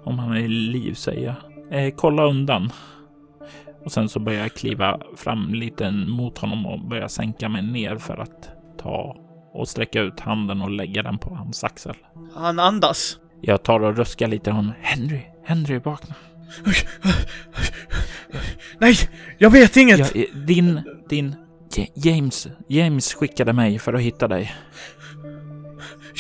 [0.08, 1.36] om han är i liv, säger
[1.70, 1.84] jag.
[1.84, 2.72] Eh, kolla undan.
[3.84, 7.96] Och sen så börjar jag kliva fram lite mot honom och börja sänka mig ner
[7.96, 9.16] för att ta
[9.52, 11.94] och sträcka ut handen och lägga den på hans axel.
[12.34, 13.18] Han andas.
[13.40, 14.72] Jag tar och ruskar lite honom.
[14.80, 16.14] Henry, Henry, vakna.
[18.78, 18.94] Nej,
[19.38, 20.14] jag vet inget.
[20.14, 21.34] Ja, din, din,
[21.94, 24.54] James, James skickade mig för att hitta dig.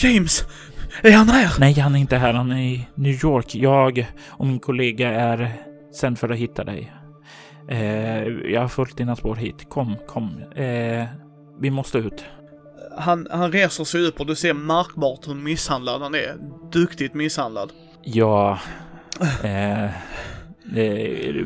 [0.02, 0.44] James?
[1.02, 1.52] Är han här?
[1.60, 2.34] Nej, han är inte här.
[2.34, 3.54] Han är i New York.
[3.54, 5.52] Jag och min kollega är
[5.94, 6.92] sänd för att hitta dig.
[7.68, 9.68] Eh, jag har följt dina spår hit.
[9.68, 10.42] Kom, kom.
[10.56, 11.04] Eh,
[11.60, 12.24] vi måste ut
[12.98, 16.36] han, han reser sig upp och du ser märkbart hur misshandlad han är.
[16.72, 17.72] Duktigt misshandlad.
[18.02, 18.58] Ja,
[19.44, 19.90] eh,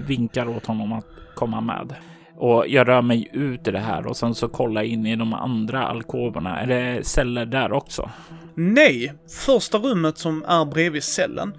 [0.07, 1.95] vinkar åt honom att komma med.
[2.37, 5.17] Och jag rör mig ut i det här och sen så kollar jag in i
[5.17, 6.67] de andra alkoverna.
[6.67, 8.11] Det celler där också?
[8.55, 9.15] Nej,
[9.47, 11.57] första rummet som är bredvid cellen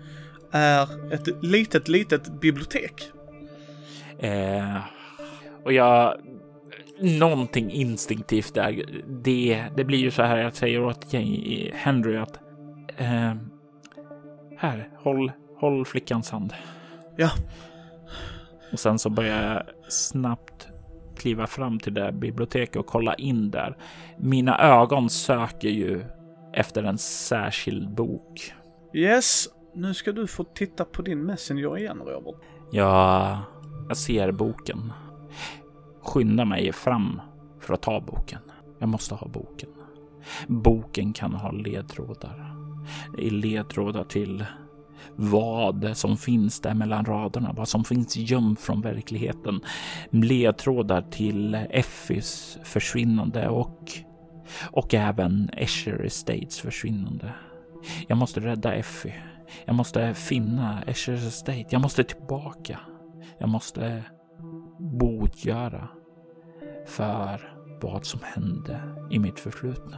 [0.51, 3.11] är ett litet, litet bibliotek.
[4.19, 4.77] Eh,
[5.63, 6.17] och jag
[6.99, 8.85] någonting instinktivt där.
[9.07, 11.13] Det, det blir ju så här jag säger åt
[11.73, 12.39] Henry att
[12.97, 13.33] eh,
[14.57, 16.53] här, håll, håll flickans hand.
[17.17, 17.29] Ja.
[18.71, 20.67] Och sen så börjar jag snabbt
[21.17, 23.77] kliva fram till det biblioteket och kolla in där.
[24.17, 26.03] Mina ögon söker ju
[26.53, 28.53] efter en särskild bok.
[28.93, 32.35] Yes, nu ska du få titta på din Messenger igen, Robert.
[32.71, 33.39] Ja,
[33.87, 34.91] jag ser boken
[36.03, 37.21] skynda mig fram
[37.59, 38.39] för att ta boken.
[38.79, 39.69] Jag måste ha boken.
[40.47, 42.55] Boken kan ha ledtrådar.
[43.17, 44.45] Ledtrådar till
[45.15, 49.61] vad som finns där mellan raderna, vad som finns gömt från verkligheten.
[50.09, 53.91] Ledtrådar till Effys försvinnande och,
[54.71, 57.33] och även Escher Estates försvinnande.
[58.07, 59.15] Jag måste rädda Effie.
[59.65, 61.65] Jag måste finna Escher Estate.
[61.69, 62.79] Jag måste tillbaka.
[63.37, 64.03] Jag måste
[64.79, 65.87] botgöra
[66.85, 68.81] för vad som hände
[69.11, 69.97] i mitt förflutna.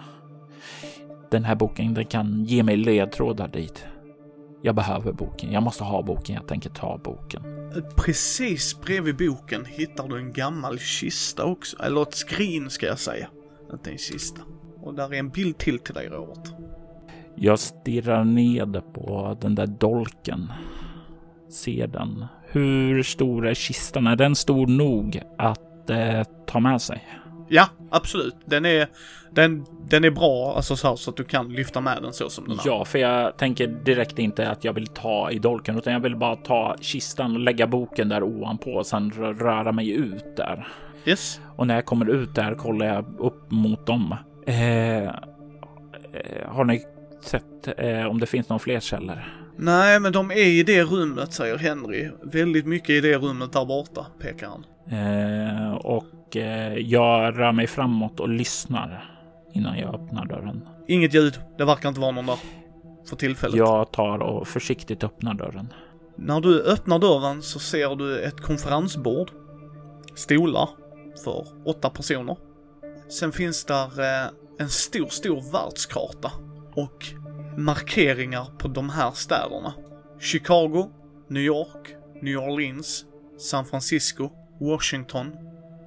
[1.31, 3.85] Den här boken den kan ge mig ledtrådar dit.
[4.61, 5.51] Jag behöver boken.
[5.51, 6.35] Jag måste ha boken.
[6.35, 7.43] Jag tänker ta boken.
[7.97, 11.77] Precis bredvid boken hittar du en gammal kista också.
[11.83, 13.27] Eller ett skrin ska jag säga.
[13.73, 14.41] Inte en kista.
[14.81, 16.53] Och där är en bild till till dig Robert.
[17.35, 20.51] Jag stirrar ned på den där dolken.
[21.49, 22.25] Ser den.
[22.47, 24.07] Hur stor är kistan?
[24.07, 27.03] Är den stor nog att eh, ta med sig?
[27.47, 28.35] Ja, absolut.
[28.45, 28.87] Den är,
[29.31, 32.29] den, den är bra, alltså så, här, så att du kan lyfta med den så
[32.29, 32.63] som den är.
[32.65, 36.15] Ja, för jag tänker direkt inte att jag vill ta i dolken, utan jag vill
[36.15, 40.67] bara ta kistan och lägga boken där ovanpå och sen röra mig ut där.
[41.05, 41.41] Yes.
[41.55, 44.15] Och när jag kommer ut där kollar jag upp mot dem.
[44.47, 45.11] Eh, eh
[46.47, 46.83] har ni
[47.21, 49.45] sett eh, om det finns någon fler källor?
[49.57, 52.09] Nej, men de är i det rummet, säger Henry.
[52.23, 54.65] Väldigt mycket i det rummet där borta, pekar han.
[54.91, 59.11] Eh, och eh, jag rör mig framåt och lyssnar
[59.53, 60.67] innan jag öppnar dörren.
[60.87, 61.39] Inget ljud.
[61.57, 62.39] Det verkar inte vara någon där.
[63.09, 63.57] För tillfället.
[63.57, 65.73] Jag tar och försiktigt öppnar dörren.
[66.15, 69.31] När du öppnar dörren så ser du ett konferensbord.
[70.15, 70.69] Stolar
[71.23, 72.37] för åtta personer.
[73.09, 76.31] Sen finns där eh, en stor, stor världskarta
[76.75, 77.05] och
[77.57, 79.73] markeringar på de här städerna.
[80.19, 80.91] Chicago,
[81.27, 83.05] New York, New Orleans,
[83.37, 85.35] San Francisco, Washington,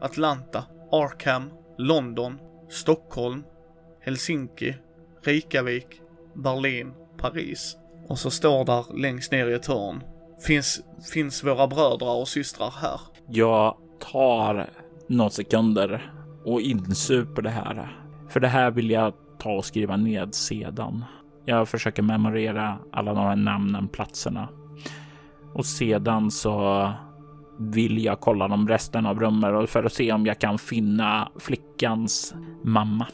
[0.01, 2.39] Atlanta, Arkham, London,
[2.70, 3.45] Stockholm,
[4.01, 4.74] Helsinki,
[5.22, 6.01] Reykjavik,
[6.35, 7.76] Berlin, Paris.
[8.09, 10.03] Och så står där längst ner i ett hörn.
[10.41, 10.81] Finns,
[11.12, 13.01] finns våra bröder och systrar här?
[13.29, 14.70] Jag tar
[15.09, 16.12] några sekunder
[16.44, 17.96] och insuper det här.
[18.28, 21.04] För det här vill jag ta och skriva ned sedan.
[21.44, 24.48] Jag försöker memorera alla de här namnen, platserna.
[25.54, 26.90] Och sedan så
[27.59, 32.34] vill jag kolla de resten av rummet för att se om jag kan finna flickans
[32.64, 33.06] mamma.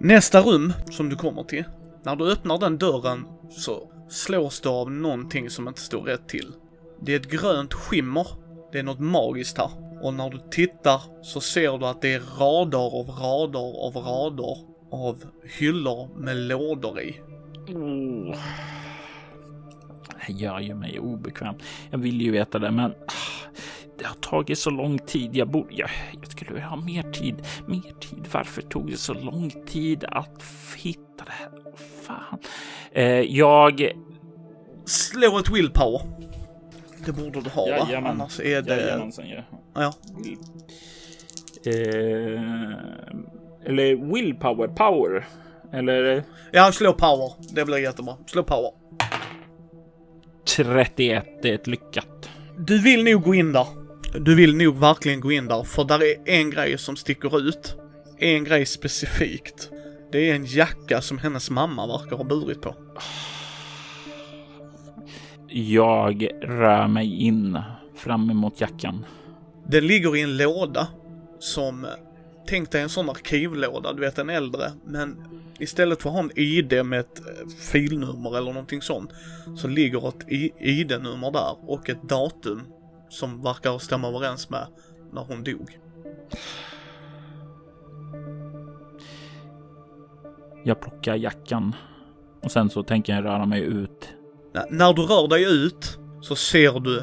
[0.00, 1.64] Nästa rum som du kommer till,
[2.04, 6.52] när du öppnar den dörren så slås du av någonting som inte står rätt till.
[7.00, 8.26] Det är ett grönt skimmer.
[8.72, 9.70] Det är något magiskt här.
[10.02, 14.56] Och när du tittar så ser du att det är rader av rader av rader
[14.90, 15.24] av
[15.58, 17.20] hyllor med lådor i.
[17.68, 18.36] Oh.
[20.26, 21.54] Det gör ju mig obekväm.
[21.90, 22.94] Jag vill ju veta det, men
[23.98, 25.36] det har tagit så lång tid.
[25.36, 25.90] Jag borde, jag,
[26.22, 28.26] jag skulle ha mer tid, mer tid.
[28.32, 30.42] Varför tog det så lång tid att
[30.76, 31.50] hitta det här?
[32.02, 32.38] Fan.
[32.92, 33.92] Eh, jag...
[34.84, 36.00] Slå ett willpower.
[37.06, 38.08] Det borde du ha, va?
[38.08, 38.80] Annars är det...
[38.80, 39.42] Jajamensan, ja.
[39.74, 39.92] Ja.
[41.66, 42.42] Eh,
[43.64, 45.26] eller willpower, power.
[45.72, 47.32] Eller Ja, slå power.
[47.54, 48.16] Det blir jättebra.
[48.26, 48.70] Slå power.
[50.56, 52.30] 31, det är ett lyckat.
[52.58, 53.66] Du vill nog gå in där.
[54.20, 57.76] Du vill nog verkligen gå in där, för där är en grej som sticker ut.
[58.18, 59.70] En grej specifikt.
[60.12, 62.74] Det är en jacka som hennes mamma verkar ha burit på.
[65.48, 67.58] Jag rör mig in
[67.96, 69.04] fram emot jackan.
[69.66, 70.88] Den ligger i en låda
[71.38, 71.86] som,
[72.46, 75.24] tänk dig en sån arkivlåda, du vet en äldre, men
[75.58, 79.10] istället för att ha en ID med ett eh, filnummer eller någonting sånt,
[79.56, 80.24] så ligger ett
[80.60, 82.62] ID-nummer där och ett datum
[83.08, 84.66] som verkar stämma överens med
[85.12, 85.78] när hon dog.
[90.64, 91.74] Jag plockar jackan
[92.42, 94.08] och sen så tänker jag röra mig ut.
[94.54, 97.02] N- när du rör dig ut så ser du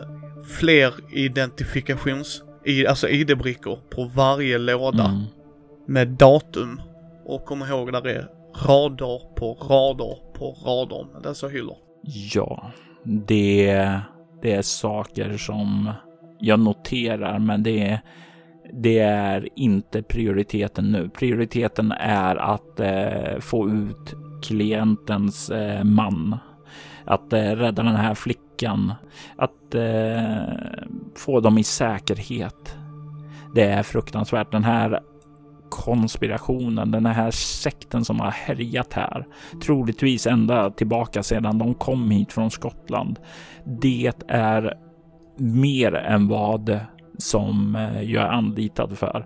[0.60, 5.24] fler identifikations, i, alltså ID-brickor på varje låda Mm.
[5.86, 6.82] med datum.
[7.26, 8.28] Och kom ihåg, där är
[8.68, 11.78] rader på rader på rader med dessa hyllor.
[12.34, 12.72] Ja,
[13.04, 14.00] det,
[14.42, 15.92] det är saker som
[16.40, 18.00] jag noterar, men det,
[18.74, 21.10] det är inte prioriteten nu.
[21.10, 26.38] Prioriteten är att eh, få ut klientens eh, man.
[27.06, 28.94] Att eh, rädda den här flickan.
[29.38, 30.44] Att eh,
[31.20, 32.78] få dem i säkerhet.
[33.56, 34.52] Det är fruktansvärt.
[34.52, 35.00] Den här
[35.70, 39.26] konspirationen, den här sekten som har härjat här,
[39.64, 43.20] troligtvis ända tillbaka sedan de kom hit från Skottland.
[43.66, 44.74] Det är
[45.38, 46.80] mer än vad
[47.18, 49.26] som eh, jag är anlitad för.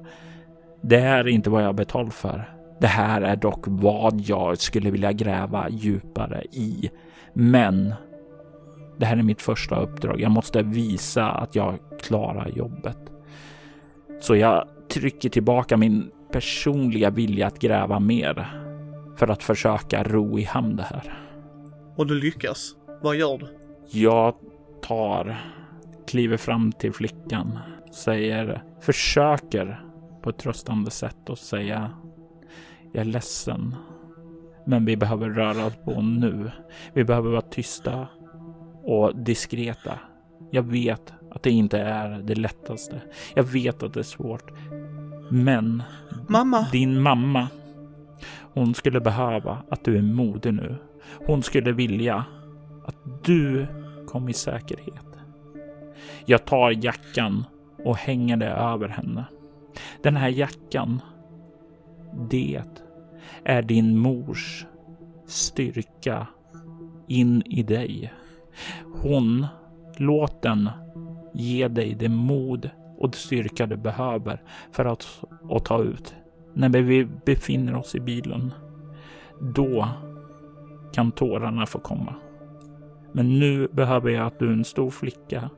[0.82, 2.50] Det är inte vad jag betalt för.
[2.80, 6.90] Det här är dock vad jag skulle vilja gräva djupare i.
[7.34, 7.94] Men
[8.98, 10.22] det här är mitt första uppdrag.
[10.22, 12.98] Jag måste visa att jag klarar jobbet.
[14.22, 18.48] Så jag trycker tillbaka min personliga vilja att gräva mer
[19.16, 21.20] för att försöka ro i hamn det här.
[21.96, 22.76] Och du lyckas.
[23.02, 23.48] Vad gör du?
[24.00, 24.36] Jag
[24.82, 25.38] tar,
[26.08, 27.60] kliver fram till flickan,
[27.92, 29.84] säger, försöker
[30.22, 31.92] på ett tröstande sätt och säga
[32.94, 33.76] jag är ledsen,
[34.66, 36.52] men vi behöver röra oss på nu.
[36.94, 38.08] Vi behöver vara tysta
[38.84, 40.00] och diskreta.
[40.52, 43.02] Jag vet att det inte är det lättaste.
[43.36, 44.52] Jag vet att det är svårt.
[45.30, 45.84] Men
[46.28, 46.68] Mamma!
[46.72, 47.48] din mamma,
[48.54, 50.76] hon skulle behöva att du är modig nu.
[51.26, 52.26] Hon skulle vilja
[52.86, 53.68] att du
[54.08, 55.06] kom i säkerhet.
[56.26, 57.46] Jag tar jackan
[57.86, 59.26] och hänger det över henne.
[60.04, 61.02] Den här jackan,
[62.30, 62.62] det
[63.44, 64.66] är din mors
[65.28, 66.28] styrka
[67.08, 68.14] in i dig.
[69.02, 69.46] Hon,
[69.98, 70.70] låt den
[71.34, 74.42] ge dig det mod och styrka du behöver
[74.72, 76.16] för att, att ta ut.
[76.54, 78.54] När vi befinner oss i bilen,
[79.42, 79.88] då
[80.94, 82.16] kan tårarna få komma.
[83.12, 85.50] Men nu behöver jag att du är en stor flicka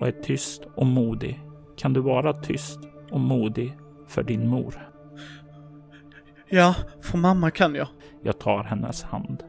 [0.00, 1.40] och är tyst och modig.
[1.76, 2.78] Kan du vara tyst
[3.10, 3.76] och modig
[4.06, 4.88] för din mor?
[6.48, 7.88] Ja, för mamma kan jag.
[8.22, 9.44] Jag tar hennes hand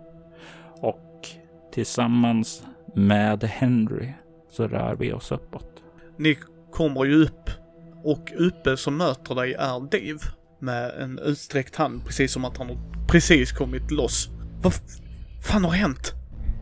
[0.82, 1.28] och
[1.72, 2.66] tillsammans
[2.96, 4.14] med Henry
[4.52, 5.84] så rör vi oss uppåt.
[6.18, 6.38] Ni
[6.72, 7.50] kommer ju upp
[8.04, 10.20] och uppe som möter dig är Dave
[10.60, 12.68] med en utsträckt hand precis som att han
[13.08, 14.30] precis kommit loss.
[14.62, 14.74] Vad
[15.43, 16.14] fan har hänt?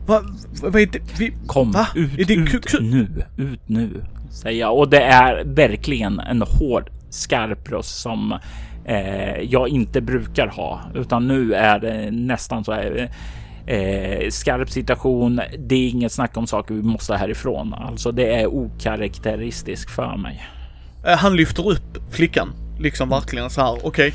[0.06, 0.24] Vad,
[0.62, 1.18] vad är det?
[1.18, 1.86] Vi, Kom Va?
[1.94, 4.78] ut, Är det ut nu, ut nu, säger jag.
[4.78, 8.38] Och det är verkligen en hård, skarp röst som
[8.84, 13.10] eh, jag inte brukar ha, utan nu är det nästan så här.
[13.66, 15.40] Eh, skarp situation.
[15.58, 17.74] Det är inget snack om saker vi måste härifrån.
[17.74, 20.46] Alltså, det är okaraktäristiskt för mig.
[21.06, 22.48] Eh, Han lyfter upp flickan,
[22.78, 23.78] liksom verkligen så här.
[23.86, 24.14] okej.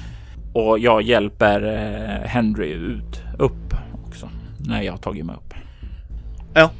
[0.53, 3.73] Och jag hjälper eh, Henry ut, upp
[4.07, 4.29] också
[4.59, 5.53] när jag har tagit mig upp.
[6.53, 6.71] Ja.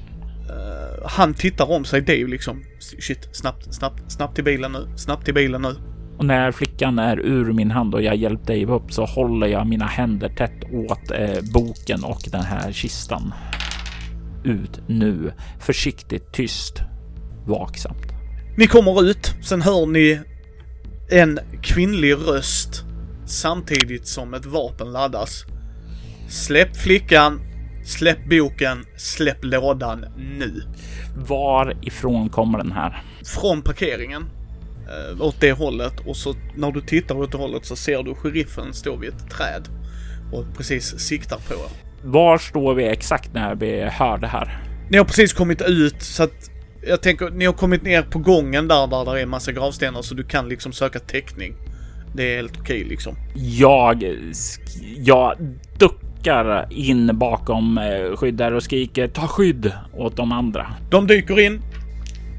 [0.50, 2.64] Eh, han tittar om sig, Dave liksom.
[3.00, 5.76] Shit, snabbt, snabbt, snabbt till bilen nu, snabbt till bilen nu.
[6.20, 9.68] Och när flickan är ur min hand och jag hjälpt Dave upp så håller jag
[9.68, 13.34] mina händer tätt åt eh, boken och den här kistan.
[14.44, 16.82] Ut nu, försiktigt, tyst,
[17.48, 18.06] vaksamt.
[18.58, 20.20] Ni kommer ut, sen hör ni
[21.10, 22.84] en kvinnlig röst
[23.26, 25.46] samtidigt som ett vapen laddas.
[26.30, 27.42] Släpp flickan,
[27.86, 30.64] släpp boken, släpp lådan nu.
[31.16, 33.04] Var ifrån kommer den här?
[33.26, 34.26] Från parkeringen,
[34.90, 38.16] eh, åt det hållet och så när du tittar åt det hållet så ser du
[38.16, 39.68] sheriffen stå vid ett träd
[40.34, 41.70] och precis siktar på er.
[42.04, 44.64] Var står vi exakt när vi hör det här?
[44.90, 46.50] Ni har precis kommit ut så att
[46.88, 50.02] jag tänker, ni har kommit ner på gången där, där det är en massa gravstenar
[50.02, 51.56] så du kan liksom söka täckning.
[52.16, 53.16] Det är helt okej liksom.
[53.36, 54.16] Jag,
[54.98, 55.38] jag
[55.78, 60.74] duckar in bakom eh, skyddar och skriker ta skydd åt de andra.
[60.92, 61.62] De dyker in.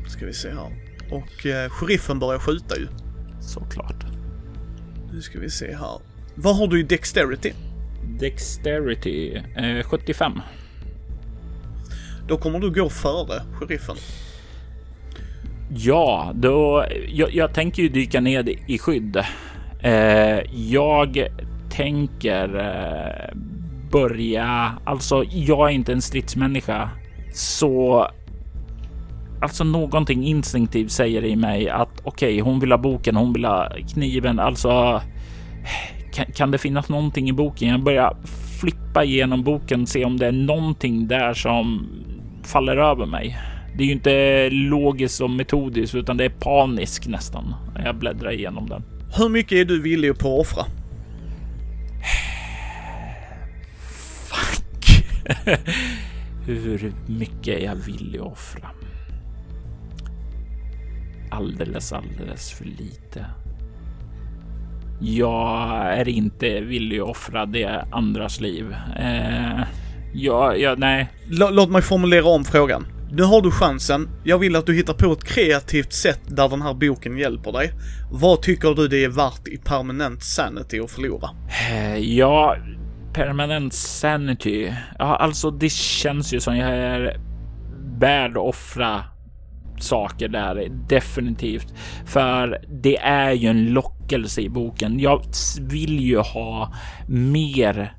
[0.08, 0.89] Ska vi se här.
[1.10, 2.86] Och eh, sheriffen börjar skjuta ju.
[3.40, 4.04] Såklart.
[5.12, 5.98] Nu ska vi se här.
[6.34, 7.52] Vad har du i Dexterity?
[8.20, 10.40] Dexterity eh, 75.
[12.28, 13.96] Då kommer du gå före sheriffen.
[15.74, 16.84] Ja, då.
[17.08, 19.16] Jag, jag tänker ju dyka ner i skydd.
[19.80, 21.28] Eh, jag
[21.70, 23.36] tänker eh,
[23.90, 24.78] börja.
[24.84, 26.90] Alltså, jag är inte en stridsmänniska,
[27.32, 28.08] så.
[29.42, 33.72] Alltså någonting instinktivt säger i mig att okej, hon vill ha boken, hon vill ha
[33.94, 34.38] kniven.
[34.38, 35.02] Alltså,
[36.12, 37.68] kan, kan det finnas någonting i boken?
[37.68, 38.16] Jag börjar
[38.60, 41.88] flippa igenom boken, se om det är någonting där som
[42.42, 43.38] faller över mig.
[43.76, 48.68] Det är ju inte logiskt och metodiskt, utan det är paniskt nästan jag bläddrar igenom
[48.68, 48.82] den.
[49.16, 50.64] Hur mycket är du villig att offra?
[54.28, 55.04] Fuck!
[56.46, 58.68] Hur mycket är jag villig att offra?
[61.30, 63.26] Alldeles, alldeles för lite.
[65.00, 68.76] Jag är inte villig att offra det andras liv.
[69.00, 69.60] Eh,
[70.14, 72.86] jag, jag, nej, L- låt mig formulera om frågan.
[73.12, 74.08] Nu har du chansen.
[74.24, 77.70] Jag vill att du hittar på ett kreativt sätt där den här boken hjälper dig.
[78.12, 81.30] Vad tycker du det är värt i permanent sanity att förlora?
[81.70, 82.56] Eh, Ja,
[83.12, 84.72] permanent sanity.
[84.98, 87.20] Ja, alltså det känns ju som jag är
[88.00, 89.04] värd att offra
[89.82, 91.74] saker där, definitivt.
[92.06, 95.00] För det är ju en lockelse i boken.
[95.00, 95.22] Jag
[95.60, 96.72] vill ju ha
[97.08, 97.94] mer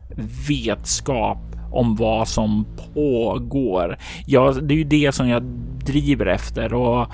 [0.48, 1.38] vetskap
[1.72, 3.98] om vad som pågår.
[4.26, 5.44] Ja, det är ju det som jag
[5.86, 7.08] driver efter och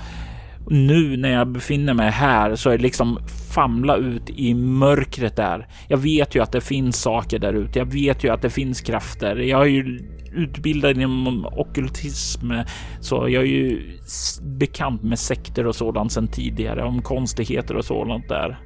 [0.70, 3.18] nu när jag befinner mig här så är det liksom
[3.54, 5.68] famla ut i mörkret där.
[5.88, 7.78] Jag vet ju att det finns saker där ute.
[7.78, 9.36] Jag vet ju att det finns krafter.
[9.36, 9.98] Jag är ju
[10.32, 12.52] utbildad inom okultism,
[13.00, 13.98] så jag är ju
[14.42, 18.58] bekant med sekter och sådant sedan tidigare, om konstigheter och sådant där.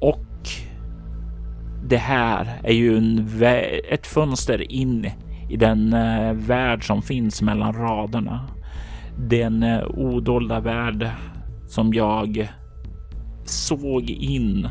[0.00, 0.48] Och
[1.84, 3.42] det här är ju en
[3.90, 5.10] ett fönster in
[5.50, 8.57] i den eh, värld som finns mellan raderna.
[9.18, 11.10] Den eh, odolda värld
[11.66, 12.52] som jag
[13.44, 14.68] såg in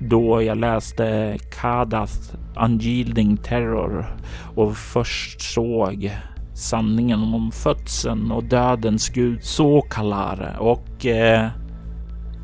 [0.00, 4.16] då jag läste Kadas Unyielding Terror
[4.54, 6.10] och först såg
[6.54, 11.48] sanningen om födseln och dödens gud Sokalar och eh,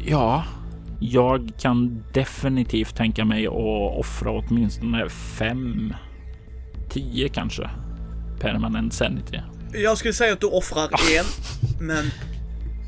[0.07, 0.45] ja,
[1.01, 3.53] jag kan definitivt tänka mig att
[3.99, 5.95] offra åtminstone fem,
[6.89, 7.71] tio kanske
[8.41, 9.41] permanent sanity.
[9.73, 10.85] Jag skulle säga att du offrar
[11.19, 11.25] en,
[11.81, 12.11] men,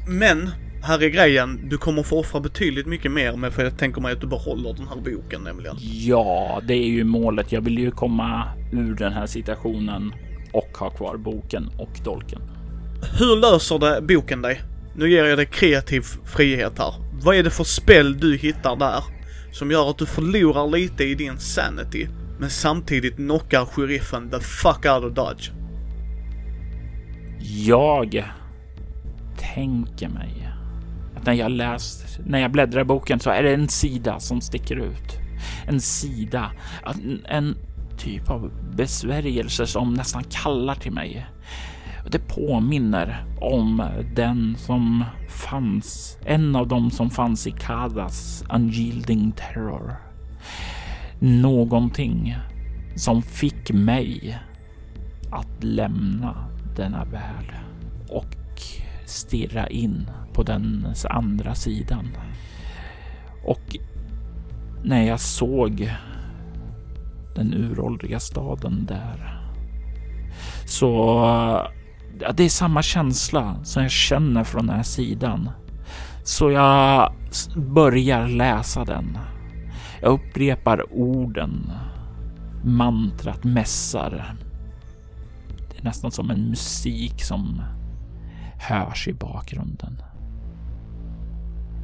[0.07, 0.51] men
[0.83, 4.12] här är grejen, du kommer få offra betydligt mycket mer med för jag tänker mig
[4.12, 5.76] att du behåller den här boken nämligen.
[5.81, 7.53] Ja, det är ju målet.
[7.53, 10.12] Jag vill ju komma ur den här situationen
[10.53, 12.41] och ha kvar boken och dolken.
[13.18, 14.62] Hur löser det boken dig?
[14.97, 16.95] Nu ger jag dig kreativ frihet här.
[17.22, 19.05] Vad är det för spel du hittar där
[19.53, 22.09] som gör att du förlorar lite i din sanity
[22.41, 25.58] men samtidigt knockar sheriffen the fuck out of Dodge?
[27.41, 28.24] Jag
[29.36, 30.49] tänker mig
[31.16, 34.41] att när jag läst, när jag bläddrar i boken så är det en sida som
[34.41, 35.18] sticker ut.
[35.66, 36.51] En sida,
[36.86, 37.57] en, en
[37.99, 41.26] typ av besvärjelse som nästan kallar till mig.
[42.11, 43.82] Det påminner om
[44.14, 49.97] den som fanns, en av dem som fanns i Kadas Unyielding Terror.
[51.18, 52.36] Någonting
[52.97, 54.39] som fick mig
[55.30, 56.49] att lämna
[56.79, 57.55] denna värld
[58.09, 58.35] och
[59.07, 62.09] stirra in på den andra sidan.
[63.45, 63.76] Och
[64.85, 65.93] när jag såg
[67.35, 69.39] den uråldriga staden där
[70.64, 70.87] så
[72.20, 75.51] ja, det är samma känsla som jag känner från den här sidan.
[76.24, 77.12] Så jag
[77.57, 79.18] börjar läsa den.
[80.03, 81.72] Jag upprepar orden.
[82.64, 84.37] Mantrat mässar.
[85.83, 87.62] Nästan som en musik som
[88.59, 90.03] hörs i bakgrunden.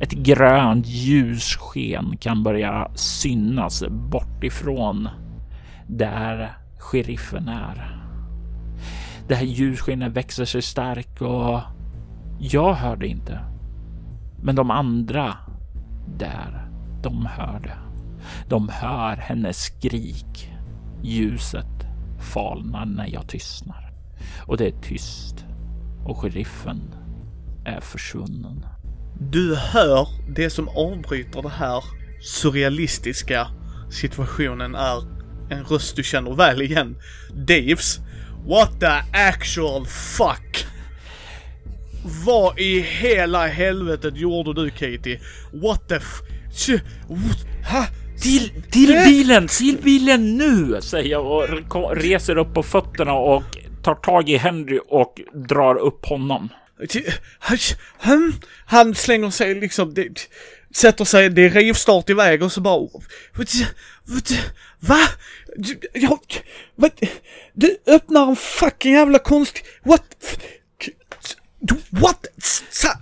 [0.01, 5.09] Ett grönt ljussken kan börja synas bortifrån
[5.87, 8.01] där sheriffen är.
[9.29, 11.61] Det här ljusskenet växer sig stark och
[12.39, 13.41] jag hör det inte.
[14.43, 15.35] Men de andra
[16.19, 16.69] där,
[17.03, 17.77] de hör det.
[18.49, 20.53] De hör hennes skrik.
[21.03, 21.87] Ljuset
[22.19, 23.84] falnar när jag tystnar.
[24.47, 25.45] Och det är tyst.
[26.05, 26.95] Och sheriffen
[27.65, 28.67] är försvunnen.
[29.21, 31.85] Du hör det som avbryter det här
[32.23, 33.49] surrealistiska
[33.91, 35.03] situationen är
[35.51, 36.97] en röst du känner väl igen.
[37.31, 38.01] Daves.
[38.47, 40.67] What the actual fuck?
[42.27, 45.21] Vad i hela helvetet gjorde du Katie?
[45.53, 46.21] What the f...
[47.71, 47.87] Ha?
[48.23, 49.49] Till, till bilen!
[49.49, 50.81] Till bilen nu!
[50.81, 53.43] Säger jag och reser upp på fötterna och
[53.85, 56.49] tar tag i Henry och drar upp honom.
[58.67, 60.29] Han slänger sig liksom, det,
[60.75, 62.89] sätter sig, det är rivstart iväg och så bara...
[64.81, 65.01] Va?
[65.93, 66.19] Jag,
[66.75, 66.91] va?
[67.53, 69.55] Du öppnar en fucking jävla konst...
[69.83, 70.05] What?
[71.91, 72.27] What?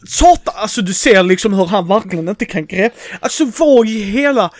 [0.08, 0.54] Satan!
[0.56, 2.96] Alltså du ser liksom hur han verkligen inte kan greppa...
[3.20, 4.50] Alltså vad i hela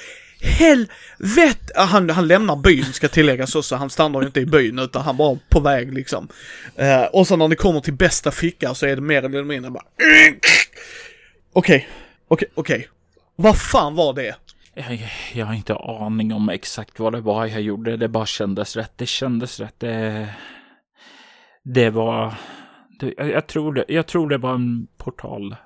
[0.43, 1.73] helvete!
[1.75, 5.03] Ah, han, han lämnar byn ska tilläggas också, han stannar ju inte i byn utan
[5.03, 6.29] han bara på väg liksom.
[6.77, 9.71] Eh, och sen när ni kommer till bästa ficka så är det mer eller mindre
[9.71, 9.85] bara...
[11.53, 11.89] Okej,
[12.29, 12.89] okej, okej.
[13.37, 14.37] Vad fan var det?
[14.75, 17.97] Jag, jag, har inte aning om exakt vad det var jag gjorde.
[17.97, 18.93] Det bara kändes rätt.
[18.97, 19.75] Det kändes rätt.
[19.79, 20.29] Det,
[21.65, 22.35] det var...
[23.01, 25.57] Det, jag, tror det, jag tror det var en portal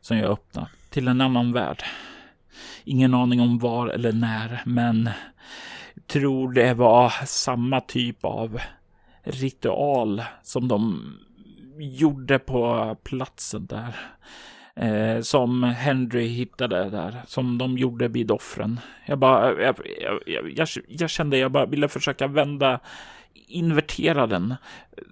[0.00, 1.84] som jag öppnade till en annan värld.
[2.84, 5.10] Ingen aning om var eller när, men
[6.06, 8.60] tror det var samma typ av
[9.22, 11.12] ritual som de
[11.78, 13.96] gjorde på platsen där.
[14.76, 18.80] Eh, som Henry hittade där, som de gjorde vid offren.
[19.06, 19.76] Jag bara, jag,
[20.26, 22.80] jag, jag, jag kände jag bara ville försöka vända,
[23.48, 24.54] invertera den,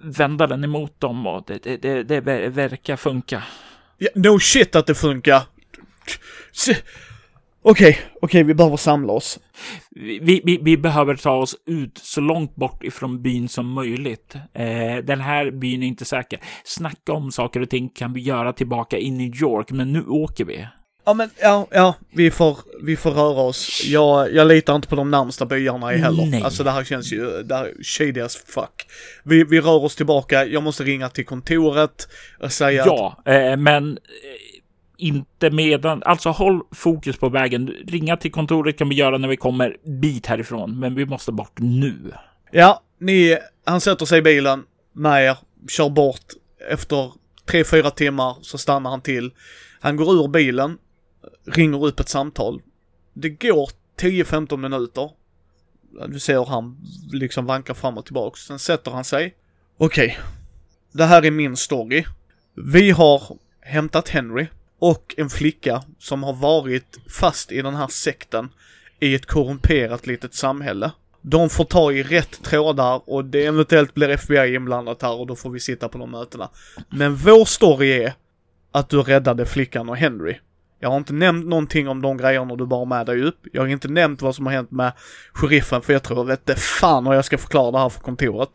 [0.03, 3.43] vända den emot dem och det, det, det, det verkar funka.
[3.99, 5.43] Yeah, no shit att det funkar.
[7.63, 9.39] Okej, okej, vi behöver samla oss.
[9.91, 14.35] Vi, vi, vi behöver ta oss ut så långt bort ifrån byn som möjligt.
[14.35, 16.41] Eh, den här byn är inte säker.
[16.65, 20.45] Snacka om saker och ting kan vi göra tillbaka i New York, men nu åker
[20.45, 20.67] vi.
[21.09, 23.85] Ja men, ja, ja, vi får, vi får röra oss.
[23.87, 26.27] Jag, jag litar inte på de närmsta byarna i heller.
[26.27, 26.43] Nej.
[26.43, 28.87] Alltså det här känns ju, det här är shady as fuck.
[29.25, 32.09] Vi, vi rör oss tillbaka, jag måste ringa till kontoret
[32.41, 33.99] och säga att, Ja, eh, men
[34.99, 37.69] inte medan, alltså håll fokus på vägen.
[37.87, 41.59] Ringa till kontoret kan vi göra när vi kommer bit härifrån, men vi måste bort
[41.59, 42.13] nu.
[42.51, 45.37] ja, ni, han sätter sig i bilen med er,
[45.69, 46.25] kör bort.
[46.71, 47.13] Efter
[47.47, 49.31] tre, fyra timmar så stannar han till.
[49.81, 50.79] Han går ur bilen,
[51.47, 52.63] ringer upp ett samtal.
[53.15, 53.71] Det går
[54.01, 55.11] 10-15 minuter.
[56.09, 56.77] Du ser hur han
[57.13, 58.41] liksom vankar fram och tillbaks.
[58.41, 59.35] Sen sätter han sig.
[59.79, 60.19] Okej.
[60.93, 62.05] Det här är min story.
[62.55, 63.23] Vi har
[63.61, 64.47] hämtat Henry
[64.79, 68.49] och en flicka som har varit fast i den här sekten
[69.01, 70.91] i ett korrumperat litet samhälle.
[71.23, 75.37] De får ta i rätt trådar och det eventuellt blir FBI inblandat här och då
[75.37, 76.49] får vi sitta på de mötena.
[76.89, 78.13] Men vår story är
[78.73, 80.39] att du räddade flickan och Henry.
[80.81, 83.39] Jag har inte nämnt någonting om de grejerna du bar med dig upp.
[83.53, 84.93] Jag har inte nämnt vad som har hänt med
[85.33, 88.51] sheriffen för jag tror, jag vet fan hur jag ska förklara det här för kontoret.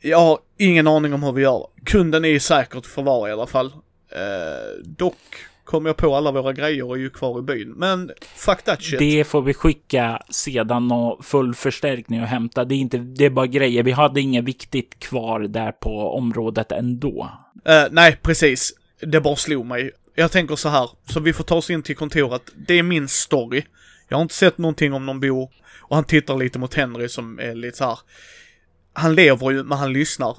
[0.00, 1.66] Jag har ingen aning om hur vi gör.
[1.84, 3.72] Kunden är i säkert förvar i alla fall.
[4.14, 5.18] Eh, dock
[5.64, 7.70] kommer jag på alla våra grejer och är ju kvar i byn.
[7.70, 8.98] Men fuck that shit.
[8.98, 12.64] Det får vi skicka sedan och full förstärkning och hämta.
[12.64, 13.82] Det är inte, det är bara grejer.
[13.82, 17.30] Vi hade inget viktigt kvar där på området ändå.
[17.64, 18.72] Eh, nej, precis.
[19.00, 19.90] Det bara slog mig.
[20.14, 22.42] Jag tänker så här, så vi får ta oss in till kontoret.
[22.54, 23.62] Det är min story.
[24.08, 25.50] Jag har inte sett någonting om någon bor.
[25.80, 27.98] Och han tittar lite mot Henry som är lite så här.
[28.92, 30.36] Han lever ju, men han lyssnar.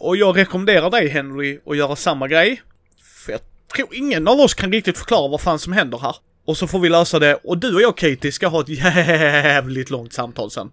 [0.00, 2.62] Och jag rekommenderar dig Henry att göra samma grej.
[3.78, 6.16] Jag tror ingen av oss kan riktigt förklara vad fan som händer här.
[6.44, 7.34] Och så får vi lösa det.
[7.34, 10.70] Och du och jag Katie ska ha ett jävligt långt samtal sen.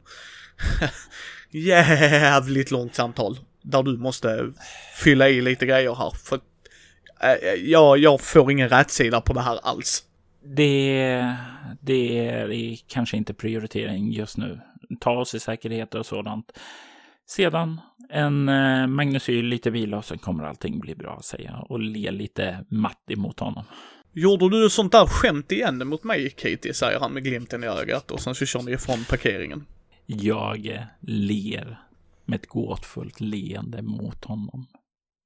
[1.51, 3.37] jävligt långt samtal.
[3.61, 4.53] Där du måste
[4.95, 6.11] fylla i lite grejer här.
[6.23, 6.39] För
[7.21, 10.03] äh, jag, jag får ingen rätsida på det här alls.
[10.55, 11.35] Det,
[11.81, 14.59] det är kanske inte prioritering just nu.
[14.99, 16.51] Ta oss i säkerhet och sådant.
[17.27, 21.79] Sedan en eh, magnesyl, lite vila och sen kommer allting bli bra, säger jag och
[21.79, 23.63] le lite matt emot honom.
[24.13, 28.11] Gjorde du sånt där skämt igen mot mig Katie, säger han med glimten i ögat
[28.11, 29.65] och sen så kör ni ifrån parkeringen.
[30.05, 31.79] Jag eh, ler
[32.25, 34.67] med ett gåtfullt leende mot honom,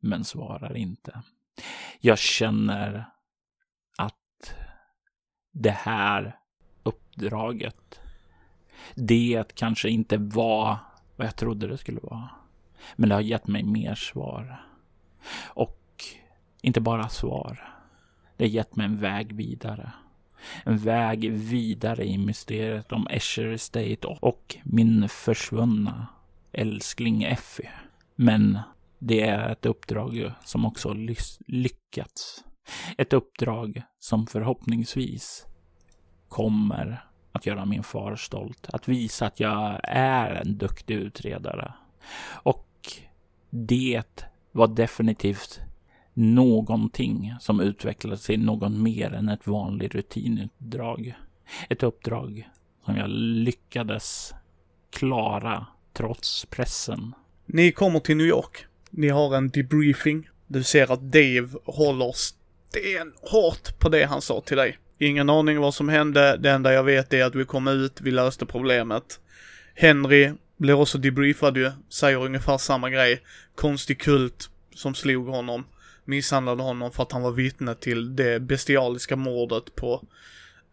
[0.01, 1.21] men svarar inte.
[2.01, 3.05] Jag känner
[3.97, 4.55] att
[5.53, 6.35] det här
[6.83, 7.99] uppdraget,
[8.95, 10.77] det kanske inte var
[11.15, 12.29] vad jag trodde det skulle vara.
[12.95, 14.65] Men det har gett mig mer svar.
[15.43, 16.03] Och
[16.61, 17.73] inte bara svar.
[18.37, 19.91] Det har gett mig en väg vidare.
[20.63, 26.07] En väg vidare i mysteriet om Escher Estate och min försvunna
[26.51, 27.71] älskling Effie.
[28.15, 28.59] Men
[28.99, 30.93] det är ett uppdrag som också
[31.47, 32.43] lyckats.
[32.97, 35.45] Ett uppdrag som förhoppningsvis
[36.27, 37.04] kommer
[37.35, 38.67] att göra min far stolt.
[38.73, 41.73] Att visa att jag är en duktig utredare.
[42.27, 42.67] Och
[43.49, 45.59] det var definitivt
[46.13, 51.15] någonting som utvecklades till något mer än ett vanligt rutinuppdrag.
[51.69, 52.49] Ett uppdrag
[52.85, 54.33] som jag lyckades
[54.89, 57.13] klara trots pressen.
[57.45, 58.65] Ni kommer till New York.
[58.89, 60.29] Ni har en debriefing.
[60.47, 64.77] Du ser att Dave håller stenhårt på det han sa till dig.
[64.97, 66.37] Ingen aning vad som hände.
[66.37, 69.19] Det enda jag vet är att vi kom ut, vi löste problemet.
[69.75, 73.21] Henry blir också debriefad ju, säger ungefär samma grej.
[73.55, 75.63] Konstig kult som slog honom.
[76.05, 80.03] Misshandlade honom för att han var vittne till det bestialiska mordet på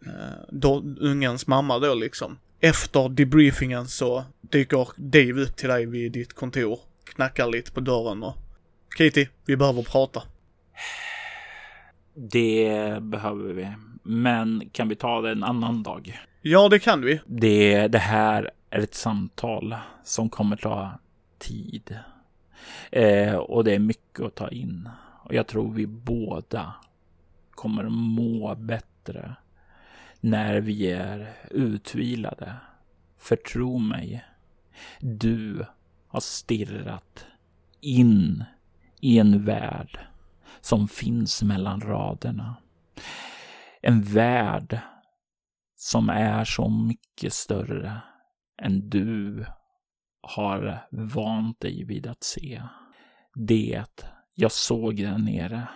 [0.06, 2.38] eh, då, ungens mamma då liksom.
[2.60, 8.22] Efter debriefingen så dyker Dave upp till dig vid ditt kontor, knackar lite på dörren
[8.22, 8.36] och
[8.88, 10.22] Katie, vi behöver prata.
[12.14, 13.68] Det behöver vi.
[14.02, 16.20] Men kan vi ta det en annan dag?
[16.40, 17.20] Ja, det kan vi.
[17.26, 19.74] Det, det här är ett samtal
[20.04, 20.90] som kommer ta
[21.38, 21.98] tid.
[22.90, 24.88] Eh, och det är mycket att ta in.
[25.24, 26.74] Och jag tror vi båda
[27.50, 29.36] kommer må bättre
[30.20, 32.52] när vi är utvilade.
[33.18, 34.24] För tro mig,
[35.00, 35.66] du
[36.08, 37.26] har stirrat
[37.80, 38.44] in
[39.00, 39.98] i en värld
[40.60, 42.56] som finns mellan raderna.
[43.82, 44.80] En värld
[45.74, 48.02] som är så mycket större
[48.62, 49.46] än du
[50.22, 52.62] har vant dig vid att se.
[53.34, 53.84] Det
[54.34, 55.68] jag såg där nere.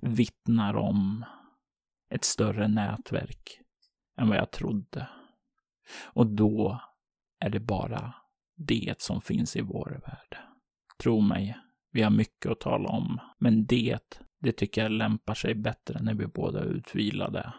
[0.00, 1.24] vittnar om
[2.10, 3.60] ett större nätverk
[4.18, 5.08] än vad jag trodde.
[6.04, 6.80] Och då
[7.40, 8.14] är det bara
[8.56, 10.38] det som finns i vår värld.
[10.98, 11.58] Tro mig,
[11.90, 16.14] vi har mycket att tala om, men det, det tycker jag lämpar sig bättre när
[16.14, 17.52] vi båda är utvilade.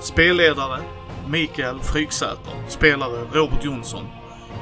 [0.00, 0.82] Spelledare
[1.28, 2.68] Mikael Fryksäter.
[2.68, 4.06] Spelare Robert Jonsson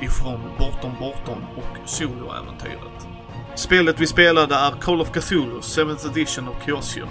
[0.02, 3.08] ifrån Bortom Bortom och Soloäventyret.
[3.54, 7.08] Spelet vi spelade är Call of Cthulhu 7th edition of Chaosium.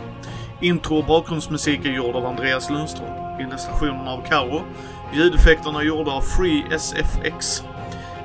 [0.62, 3.40] Intro och bakgrundsmusik är gjord av Andreas Lundström.
[3.40, 4.62] Illustrationerna av Karo.
[5.14, 7.64] Ljudeffekterna är gjorda av Free SFX.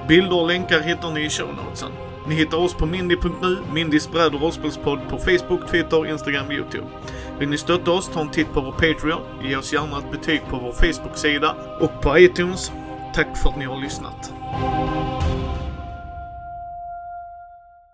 [0.08, 1.92] Bilder och länkar hittar ni i show notesen.
[2.28, 6.86] Ni hittar oss på mindy.nu, Mindys bräd och rollspelspodd på Facebook, Twitter, Instagram och Youtube.
[7.38, 10.40] Vill ni stötta oss, ta en titt på vår Patreon, ge oss gärna ett betyg
[10.50, 12.72] på vår Facebook-sida och på iTunes.
[13.14, 14.32] Tack för att ni har lyssnat.